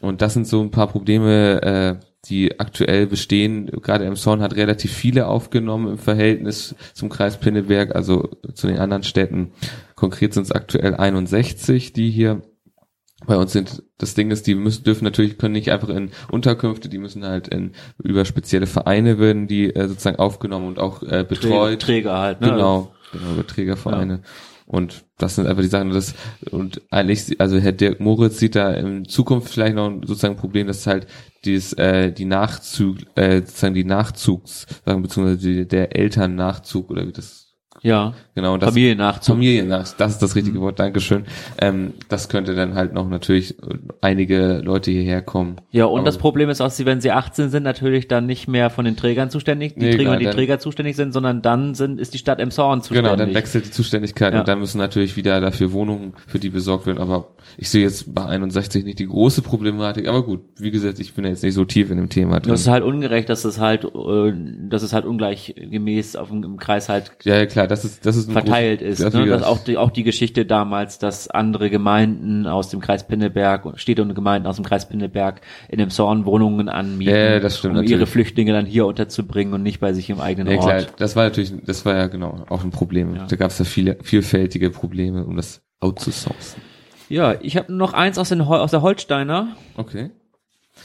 Und 0.00 0.22
das 0.22 0.32
sind 0.32 0.46
so 0.46 0.62
ein 0.62 0.70
paar 0.70 0.86
Probleme, 0.86 2.00
äh, 2.00 2.07
die 2.26 2.58
aktuell 2.58 3.06
bestehen. 3.06 3.66
Gerade 3.66 4.04
Emson 4.04 4.40
hat 4.40 4.56
relativ 4.56 4.92
viele 4.92 5.28
aufgenommen 5.28 5.92
im 5.92 5.98
Verhältnis 5.98 6.74
zum 6.94 7.08
Kreis 7.08 7.38
Pinneberg, 7.38 7.94
also 7.94 8.28
zu 8.54 8.66
den 8.66 8.78
anderen 8.78 9.04
Städten. 9.04 9.52
Konkret 9.94 10.34
sind 10.34 10.44
es 10.44 10.52
aktuell 10.52 10.94
61, 10.94 11.92
die 11.92 12.10
hier 12.10 12.42
bei 13.26 13.36
uns 13.36 13.52
sind. 13.52 13.82
Das 13.98 14.14
Ding 14.14 14.30
ist, 14.30 14.46
die 14.46 14.54
müssen, 14.54 14.84
dürfen 14.84 15.04
natürlich, 15.04 15.38
können 15.38 15.52
nicht 15.52 15.70
einfach 15.70 15.88
in 15.88 16.10
Unterkünfte, 16.30 16.88
die 16.88 16.98
müssen 16.98 17.24
halt 17.24 17.48
in, 17.48 17.72
über 18.02 18.24
spezielle 18.24 18.66
Vereine 18.66 19.18
werden 19.18 19.48
die 19.48 19.74
äh, 19.74 19.88
sozusagen 19.88 20.18
aufgenommen 20.18 20.68
und 20.68 20.78
auch 20.78 21.02
äh, 21.02 21.24
betreut. 21.28 21.80
Träger 21.80 22.18
halt, 22.18 22.40
ne? 22.40 22.50
Genau, 22.50 22.92
genau, 23.12 23.32
über 23.32 23.46
Trägervereine. 23.46 24.14
Ja. 24.14 24.20
Und 24.68 25.06
das 25.16 25.34
sind 25.34 25.46
einfach 25.46 25.62
die 25.62 25.68
Sachen, 25.68 25.90
das, 25.90 26.14
und 26.50 26.82
eigentlich, 26.90 27.40
also 27.40 27.58
Herr 27.58 27.72
Dirk 27.72 28.00
Moritz 28.00 28.38
sieht 28.38 28.54
da 28.54 28.70
in 28.74 29.06
Zukunft 29.06 29.48
vielleicht 29.48 29.74
noch 29.74 29.90
sozusagen 30.04 30.34
ein 30.34 30.40
Problem, 30.40 30.66
dass 30.66 30.86
halt 30.86 31.06
dieses, 31.46 31.72
äh, 31.72 32.12
die 32.12 32.26
Nachzug, 32.26 32.98
äh, 33.14 33.40
sozusagen 33.40 33.74
die 33.74 33.84
Nachzugs, 33.84 34.66
sagen, 34.84 35.00
beziehungsweise 35.00 35.38
die, 35.38 35.66
der 35.66 35.96
Elternnachzug 35.96 36.90
oder 36.90 37.06
wie 37.06 37.12
das 37.12 37.47
ja. 37.82 38.14
Genau. 38.34 38.56
Das, 38.56 38.70
Familiennachzug. 38.70 39.34
Familiennachzug, 39.34 39.98
das 39.98 40.12
ist 40.12 40.22
das 40.22 40.36
richtige 40.36 40.58
mhm. 40.58 40.62
Wort, 40.62 40.78
Dankeschön. 40.78 41.24
Ähm, 41.60 41.94
das 42.08 42.28
könnte 42.28 42.54
dann 42.54 42.74
halt 42.74 42.92
noch 42.92 43.08
natürlich 43.08 43.56
einige 44.00 44.60
Leute 44.64 44.90
hierher 44.90 45.22
kommen. 45.22 45.56
Ja, 45.70 45.86
und 45.86 46.00
Aber 46.00 46.06
das 46.06 46.18
Problem 46.18 46.48
ist 46.48 46.60
auch, 46.60 46.70
sie, 46.70 46.86
wenn 46.86 47.00
sie 47.00 47.10
18 47.10 47.50
sind, 47.50 47.62
natürlich 47.62 48.08
dann 48.08 48.26
nicht 48.26 48.48
mehr 48.48 48.70
von 48.70 48.84
den 48.84 48.96
Trägern 48.96 49.30
zuständig, 49.30 49.74
die 49.74 49.80
nee, 49.80 49.90
Träger, 49.90 50.16
klar, 50.16 50.18
die 50.18 50.26
Träger 50.26 50.58
zuständig 50.58 50.96
sind, 50.96 51.12
sondern 51.12 51.42
dann 51.42 51.74
sind, 51.74 52.00
ist 52.00 52.14
die 52.14 52.18
Stadt 52.18 52.40
Emshorn 52.40 52.82
zuständig. 52.82 53.10
Genau, 53.10 53.16
dann 53.16 53.34
wechselt 53.34 53.66
die 53.66 53.70
Zuständigkeit 53.70 54.34
ja. 54.34 54.40
und 54.40 54.48
dann 54.48 54.58
müssen 54.58 54.78
natürlich 54.78 55.16
wieder 55.16 55.40
dafür 55.40 55.72
Wohnungen 55.72 56.14
für 56.26 56.38
die 56.38 56.50
besorgt 56.50 56.86
werden. 56.86 56.98
Aber 56.98 57.28
ich 57.56 57.70
sehe 57.70 57.82
jetzt 57.82 58.14
bei 58.14 58.24
61 58.24 58.84
nicht 58.84 58.98
die 58.98 59.06
große 59.06 59.42
Problematik. 59.42 60.08
Aber 60.08 60.24
gut, 60.24 60.40
wie 60.58 60.70
gesagt, 60.70 61.00
ich 61.00 61.14
bin 61.14 61.24
ja 61.24 61.30
jetzt 61.30 61.42
nicht 61.42 61.54
so 61.54 61.64
tief 61.64 61.90
in 61.90 61.96
dem 61.96 62.08
Thema 62.08 62.40
drin. 62.40 62.52
Das 62.52 62.60
ist 62.60 62.68
halt 62.68 62.84
ungerecht, 62.84 63.28
dass 63.28 63.44
es 63.44 63.58
halt, 63.58 63.84
äh, 63.84 64.32
dass 64.68 64.82
es 64.82 64.92
halt 64.92 65.04
ungleich 65.04 65.54
gemäß 65.56 66.16
auf 66.16 66.28
dem, 66.28 66.42
im 66.44 66.56
Kreis 66.58 66.88
halt. 66.88 67.12
Ja, 67.24 67.44
klar 67.46 67.67
das 67.68 67.84
ist, 67.84 68.04
das 68.04 68.16
ist 68.16 68.32
verteilt 68.32 68.80
groß- 68.80 68.84
ist. 68.84 69.02
das 69.02 69.14
ne? 69.14 69.24
wieder- 69.24 69.36
Das 69.38 69.46
auch 69.46 69.58
die, 69.62 69.76
auch 69.76 69.90
die 69.90 70.02
Geschichte 70.02 70.44
damals, 70.44 70.98
dass 70.98 71.28
andere 71.30 71.70
Gemeinden 71.70 72.46
aus 72.46 72.68
dem 72.70 72.80
Kreis 72.80 73.06
Pinneberg, 73.06 73.78
Städte 73.78 74.02
und 74.02 74.14
Gemeinden 74.14 74.48
aus 74.48 74.56
dem 74.56 74.64
Kreis 74.64 74.88
Pinneberg 74.88 75.40
in 75.68 75.78
dem 75.78 75.90
Zorn 75.90 76.24
Wohnungen 76.26 76.68
anmieten, 76.68 77.14
Ja, 77.14 77.38
das 77.40 77.58
stimmt 77.58 77.74
um 77.76 77.82
ihre 77.82 77.90
natürlich. 77.92 78.08
Flüchtlinge 78.10 78.52
dann 78.52 78.66
hier 78.66 78.86
unterzubringen 78.86 79.54
und 79.54 79.62
nicht 79.62 79.78
bei 79.80 79.92
sich 79.92 80.10
im 80.10 80.20
eigenen 80.20 80.52
Ja, 80.54 80.58
Ort. 80.58 80.66
klar, 80.66 80.82
das 80.96 81.14
war 81.14 81.24
natürlich, 81.24 81.52
das 81.64 81.84
war 81.84 81.94
ja 81.94 82.06
genau 82.08 82.44
auch 82.48 82.64
ein 82.64 82.70
Problem. 82.70 83.14
Ja. 83.14 83.26
Da 83.28 83.36
gab 83.36 83.50
es 83.50 83.58
ja 83.58 83.64
viele, 83.64 83.96
vielfältige 84.02 84.70
Probleme, 84.70 85.24
um 85.24 85.36
das 85.36 85.62
outzusourcen. 85.80 86.60
Ja, 87.08 87.36
ich 87.40 87.56
habe 87.56 87.72
noch 87.72 87.94
eins 87.94 88.18
aus, 88.18 88.28
den, 88.28 88.42
aus 88.42 88.70
der 88.70 88.82
Holsteiner. 88.82 89.56
Okay. 89.76 90.10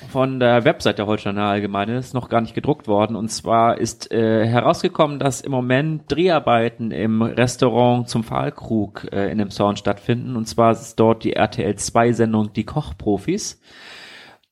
Von 0.10 0.40
der 0.40 0.66
Website 0.66 0.98
der 0.98 1.08
Holsteiner 1.08 1.44
Allgemeine 1.44 1.98
ist 1.98 2.14
noch 2.14 2.30
gar 2.30 2.42
nicht 2.42 2.54
gedruckt 2.54 2.88
worden. 2.88 3.16
Und 3.16 3.30
zwar 3.30 3.78
ist 3.78 4.12
äh, 4.12 4.46
herausgekommen, 4.46 5.20
dass 5.20 5.42
im 5.42 5.52
Moment 5.52 6.12
Dreharbeiten 6.12 6.92
im 6.92 7.22
Restaurant 7.22 8.10
zum 8.10 8.24
Pfahlkrug 8.24 9.08
äh, 9.12 9.32
in 9.32 9.38
dem 9.38 9.50
Zorn 9.50 9.78
stattfinden. 9.78 10.36
Und 10.36 10.48
zwar 10.48 10.72
ist 10.72 11.00
dort 11.00 11.24
die 11.24 11.34
RTL 11.34 11.76
2 11.76 12.14
Sendung 12.14 12.54
Die 12.54 12.66
Kochprofis. 12.66 13.62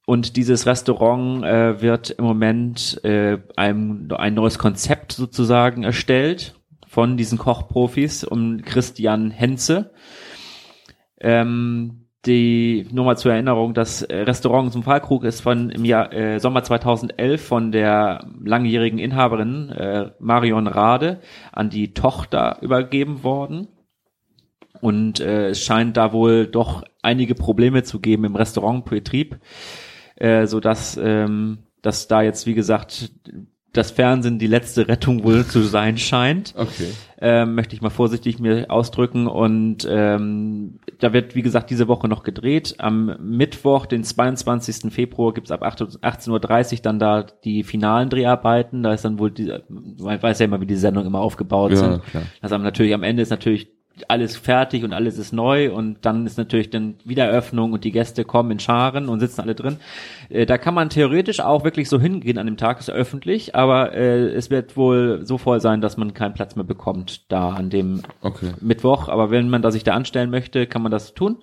Und 0.06 0.36
dieses 0.36 0.65
Restaurant 0.65 1.43
äh, 1.43 1.82
wird 1.82 2.10
im 2.12 2.25
Moment 2.25 2.99
äh, 3.04 3.38
ein, 3.56 4.12
ein 4.12 4.34
neues 4.34 4.58
Konzept 4.58 5.12
sozusagen 5.13 5.84
erstellt 5.84 6.56
von 6.88 7.15
diesen 7.15 7.38
Kochprofis 7.38 8.23
um 8.23 8.62
Christian 8.63 9.32
Henze. 9.32 9.91
Ähm, 11.19 12.00
die 12.25 12.88
nur 12.91 13.05
mal 13.05 13.17
zur 13.17 13.34
Erinnerung, 13.34 13.73
das 13.73 14.07
Restaurant 14.10 14.71
zum 14.71 14.84
Pfahlkrug 14.84 15.23
ist 15.23 15.41
von 15.41 15.69
im 15.69 15.86
Jahr 15.86 16.13
äh, 16.13 16.39
Sommer 16.39 16.63
2011 16.63 17.43
von 17.43 17.71
der 17.71 18.27
langjährigen 18.43 18.99
Inhaberin 18.99 19.69
äh, 19.69 20.12
Marion 20.19 20.67
Rade 20.67 21.19
an 21.51 21.69
die 21.69 21.93
Tochter 21.93 22.60
übergeben 22.62 23.23
worden. 23.23 23.67
Und 24.81 25.19
äh, 25.19 25.49
es 25.49 25.63
scheint 25.63 25.97
da 25.97 26.13
wohl 26.13 26.47
doch 26.47 26.84
einige 27.01 27.36
Probleme 27.36 27.84
zu 27.84 27.99
geben 27.99 28.25
im 28.25 28.36
Restaurantbetrieb, 28.36 29.39
äh, 30.15 30.45
so 30.45 30.60
dass 30.60 30.97
ähm, 30.97 31.60
dass 31.81 32.07
da 32.07 32.21
jetzt 32.21 32.45
wie 32.45 32.53
gesagt 32.53 33.12
das 33.73 33.91
Fernsehen 33.91 34.38
die 34.38 34.47
letzte 34.47 34.88
Rettung 34.88 35.23
wohl 35.23 35.45
zu 35.45 35.62
sein 35.62 35.97
scheint 35.97 36.53
Okay. 36.57 36.91
ähm, 37.21 37.55
möchte 37.55 37.73
ich 37.75 37.81
mal 37.81 37.89
vorsichtig 37.89 38.38
mir 38.39 38.69
ausdrücken. 38.69 39.27
Und 39.27 39.88
ähm, 39.89 40.79
da 40.99 41.13
wird, 41.13 41.36
wie 41.36 41.41
gesagt, 41.41 41.69
diese 41.69 41.88
Woche 41.88 42.07
noch 42.10 42.23
gedreht. 42.23 42.75
Am 42.79 43.15
Mittwoch, 43.21 43.86
den 43.86 44.03
22. 44.03 44.91
Februar, 44.93 45.34
gibt's 45.34 45.51
ab 45.51 45.63
8 45.63 45.81
18.30 45.81 46.73
Uhr 46.73 46.79
dann 46.81 46.99
da 46.99 47.23
die 47.45 47.63
finalen 47.63 48.10
Dreharbeiten. 48.10 48.84
Da 48.84 48.93
ist 48.93 49.05
dann 49.05 49.19
wohl, 49.19 49.31
die, 49.31 49.53
man 49.69 50.21
weiß 50.21 50.39
ja 50.39 50.45
immer, 50.45 50.60
wie 50.60 50.65
die 50.67 50.75
Sendungen 50.75 51.07
immer 51.07 51.19
aufgebaut 51.19 51.71
Ja, 51.71 51.77
sind. 51.77 52.03
klar. 52.05 52.23
Am 52.41 52.63
natürlich 52.63 52.93
am 52.93 53.03
Ende 53.03 53.21
ist 53.21 53.29
natürlich 53.29 53.69
alles 54.09 54.35
fertig 54.37 54.83
und 54.83 54.93
alles 54.93 55.17
ist 55.17 55.33
neu 55.33 55.71
und 55.71 55.97
dann 56.01 56.25
ist 56.25 56.37
natürlich 56.37 56.69
dann 56.69 56.95
Wiedereröffnung 57.05 57.73
und 57.73 57.83
die 57.83 57.91
Gäste 57.91 58.23
kommen 58.25 58.51
in 58.51 58.59
Scharen 58.59 59.09
und 59.09 59.19
sitzen 59.19 59.41
alle 59.41 59.55
drin. 59.55 59.77
Äh, 60.29 60.45
da 60.45 60.57
kann 60.57 60.73
man 60.73 60.89
theoretisch 60.89 61.39
auch 61.39 61.63
wirklich 61.63 61.89
so 61.89 61.99
hingehen 61.99 62.37
an 62.37 62.45
dem 62.45 62.57
Tag, 62.57 62.79
ist 62.79 62.87
ja 62.87 62.93
öffentlich, 62.93 63.55
aber 63.55 63.93
äh, 63.93 64.27
es 64.29 64.49
wird 64.49 64.77
wohl 64.77 65.21
so 65.25 65.37
voll 65.37 65.59
sein, 65.61 65.81
dass 65.81 65.97
man 65.97 66.13
keinen 66.13 66.33
Platz 66.33 66.55
mehr 66.55 66.65
bekommt 66.65 67.31
da 67.31 67.49
an 67.49 67.69
dem 67.69 68.01
Okay. 68.21 68.51
Mittwoch. 68.61 69.09
Aber 69.09 69.31
wenn 69.31 69.49
man 69.49 69.61
da 69.61 69.71
sich 69.71 69.83
da 69.83 69.93
anstellen 69.93 70.29
möchte, 70.29 70.67
kann 70.67 70.81
man 70.81 70.91
das 70.91 71.13
tun. 71.13 71.37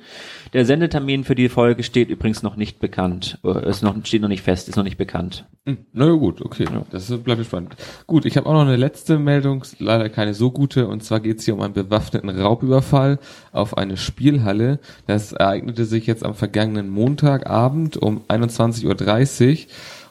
Der 0.52 0.64
Sendetermin 0.64 1.24
für 1.24 1.34
die 1.34 1.48
Folge 1.48 1.82
steht 1.82 2.08
übrigens 2.08 2.42
noch 2.42 2.56
nicht 2.56 2.78
bekannt. 2.80 3.38
Äh, 3.44 3.68
Ist 3.68 3.82
noch, 3.82 3.94
steht 4.04 4.22
noch 4.22 4.28
nicht 4.28 4.42
fest, 4.42 4.68
ist 4.68 4.76
noch 4.76 4.84
nicht 4.84 4.96
bekannt. 4.96 5.46
Hm, 5.66 5.78
Na 5.92 6.06
ja, 6.06 6.12
gut, 6.12 6.40
okay. 6.40 6.66
Das 6.90 7.10
bleibt 7.18 7.44
spannend. 7.44 7.76
Gut, 8.06 8.24
ich 8.24 8.36
habe 8.36 8.46
auch 8.48 8.52
noch 8.54 8.62
eine 8.62 8.76
letzte 8.76 9.18
Meldung, 9.18 9.64
leider 9.78 10.08
keine 10.08 10.32
so 10.34 10.50
gute, 10.50 10.86
und 10.88 11.02
zwar 11.02 11.20
geht 11.20 11.38
es 11.38 11.44
hier 11.44 11.54
um 11.54 11.60
einen 11.60 11.74
bewaffneten 11.74 12.30
Raubüberfall 12.48 13.18
auf 13.52 13.76
eine 13.76 13.96
Spielhalle. 13.96 14.78
Das 15.06 15.32
ereignete 15.32 15.84
sich 15.84 16.06
jetzt 16.06 16.24
am 16.24 16.34
vergangenen 16.34 16.88
Montagabend 16.88 17.96
um 17.96 18.22
21.30 18.28 19.66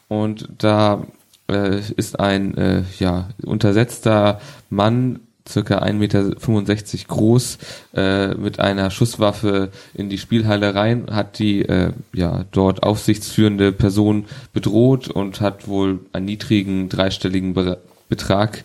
Uhr 0.10 0.19
und 0.19 0.50
da 0.58 1.04
äh, 1.50 1.80
ist 1.95 2.19
ein 2.19 2.56
äh, 2.58 2.84
ja, 3.00 3.30
untersetzter 3.43 4.39
Mann 4.69 5.19
circa 5.47 5.80
1,65 5.80 5.93
Meter 5.93 7.08
groß, 7.08 7.58
äh, 7.95 8.28
mit 8.36 8.60
einer 8.60 8.91
Schusswaffe 8.91 9.71
in 9.93 10.10
die 10.10 10.17
Spielhalle 10.17 10.76
rein, 10.76 11.08
hat 11.12 11.39
die 11.39 11.62
äh, 11.62 11.93
ja 12.13 12.45
dort 12.52 12.84
aufsichtsführende 12.84 13.71
Person 13.71 14.26
bedroht 14.54 15.08
und 15.08 15.41
hat 15.41 15.67
wohl 15.67 16.00
einen 16.13 16.26
niedrigen 16.26 16.89
dreistelligen 16.89 17.54
Be 17.54 17.80
Betrag 18.10 18.63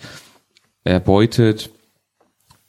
erbeutet. 0.85 1.71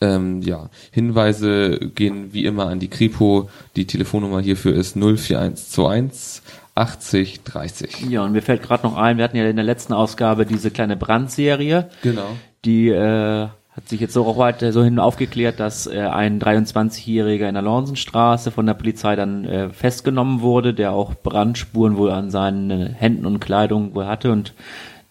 Ähm, 0.03 0.41
ja, 0.41 0.69
Hinweise 0.91 1.79
gehen 1.95 2.33
wie 2.33 2.45
immer 2.45 2.67
an 2.67 2.79
die 2.79 2.89
Kripo. 2.89 3.49
Die 3.75 3.87
Telefonnummer 3.87 4.41
hierfür 4.41 4.73
ist 4.73 4.93
04121 4.95 6.41
80 6.75 7.43
30. 7.43 8.09
Ja, 8.09 8.23
und 8.23 8.31
mir 8.31 8.41
fällt 8.41 8.63
gerade 8.63 8.83
noch 8.83 8.97
ein, 8.97 9.17
wir 9.17 9.23
hatten 9.23 9.37
ja 9.37 9.47
in 9.47 9.55
der 9.55 9.65
letzten 9.65 9.93
Ausgabe 9.93 10.45
diese 10.45 10.71
kleine 10.71 10.97
Brandserie. 10.97 11.89
Genau. 12.01 12.35
Die 12.65 12.89
äh, 12.89 13.47
hat 13.75 13.87
sich 13.87 14.01
jetzt 14.01 14.13
so 14.13 14.25
auch 14.25 14.37
weiter 14.37 14.71
so 14.73 14.83
hin 14.83 14.99
aufgeklärt, 14.99 15.59
dass 15.59 15.87
äh, 15.87 15.99
ein 15.99 16.41
23-Jähriger 16.41 17.47
in 17.47 17.53
der 17.53 17.63
Lornsenstraße 17.63 18.51
von 18.51 18.65
der 18.65 18.73
Polizei 18.73 19.15
dann 19.15 19.45
äh, 19.45 19.69
festgenommen 19.69 20.41
wurde, 20.41 20.73
der 20.73 20.91
auch 20.91 21.13
Brandspuren 21.15 21.95
wohl 21.95 22.11
an 22.11 22.29
seinen 22.29 22.71
äh, 22.71 22.89
Händen 22.93 23.25
und 23.25 23.39
Kleidung 23.39 23.95
wohl 23.95 24.05
hatte 24.05 24.31
und 24.31 24.53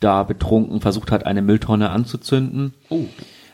da 0.01 0.25
betrunken 0.25 0.81
versucht 0.81 1.13
hat, 1.13 1.27
eine 1.27 1.43
Mülltonne 1.43 1.91
anzuzünden. 1.91 2.75
Oh. 2.89 3.05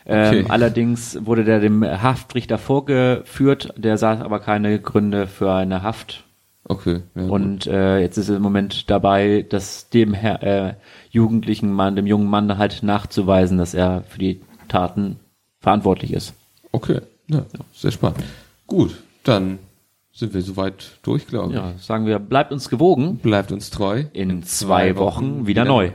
Okay. 0.05 0.39
Ähm, 0.39 0.51
allerdings 0.51 1.25
wurde 1.25 1.43
der 1.43 1.59
dem 1.59 1.83
Haftrichter 1.83 2.57
vorgeführt, 2.57 3.73
der 3.77 3.97
sah 3.97 4.21
aber 4.21 4.39
keine 4.39 4.79
Gründe 4.79 5.27
für 5.27 5.53
eine 5.53 5.83
Haft. 5.83 6.23
Okay. 6.63 7.01
Ja. 7.15 7.23
Und 7.23 7.67
äh, 7.67 7.99
jetzt 7.99 8.17
ist 8.17 8.29
er 8.29 8.37
im 8.37 8.43
Moment 8.43 8.89
dabei, 8.89 9.45
dass 9.47 9.89
dem 9.89 10.13
Herr, 10.13 10.43
äh, 10.43 10.73
jugendlichen 11.09 11.73
Mann, 11.73 11.95
dem 11.95 12.05
jungen 12.05 12.27
Mann 12.27 12.57
halt 12.57 12.83
nachzuweisen, 12.83 13.57
dass 13.57 13.73
er 13.73 14.03
für 14.03 14.19
die 14.19 14.41
Taten 14.67 15.17
verantwortlich 15.59 16.13
ist. 16.13 16.33
Okay, 16.71 17.01
ja, 17.27 17.45
sehr 17.73 17.91
spannend. 17.91 18.23
Gut, 18.67 19.01
dann 19.23 19.57
sind 20.13 20.33
wir 20.33 20.41
soweit 20.41 20.99
durch, 21.01 21.25
glaube 21.27 21.53
ich. 21.53 21.55
Ja, 21.55 21.73
sagen 21.79 22.05
wir, 22.05 22.19
bleibt 22.19 22.51
uns 22.51 22.69
gewogen. 22.69 23.17
Bleibt 23.17 23.51
uns 23.51 23.71
treu. 23.71 24.03
In 24.13 24.43
zwei 24.43 24.95
Wochen 24.97 25.47
wieder 25.47 25.65
neu. 25.65 25.91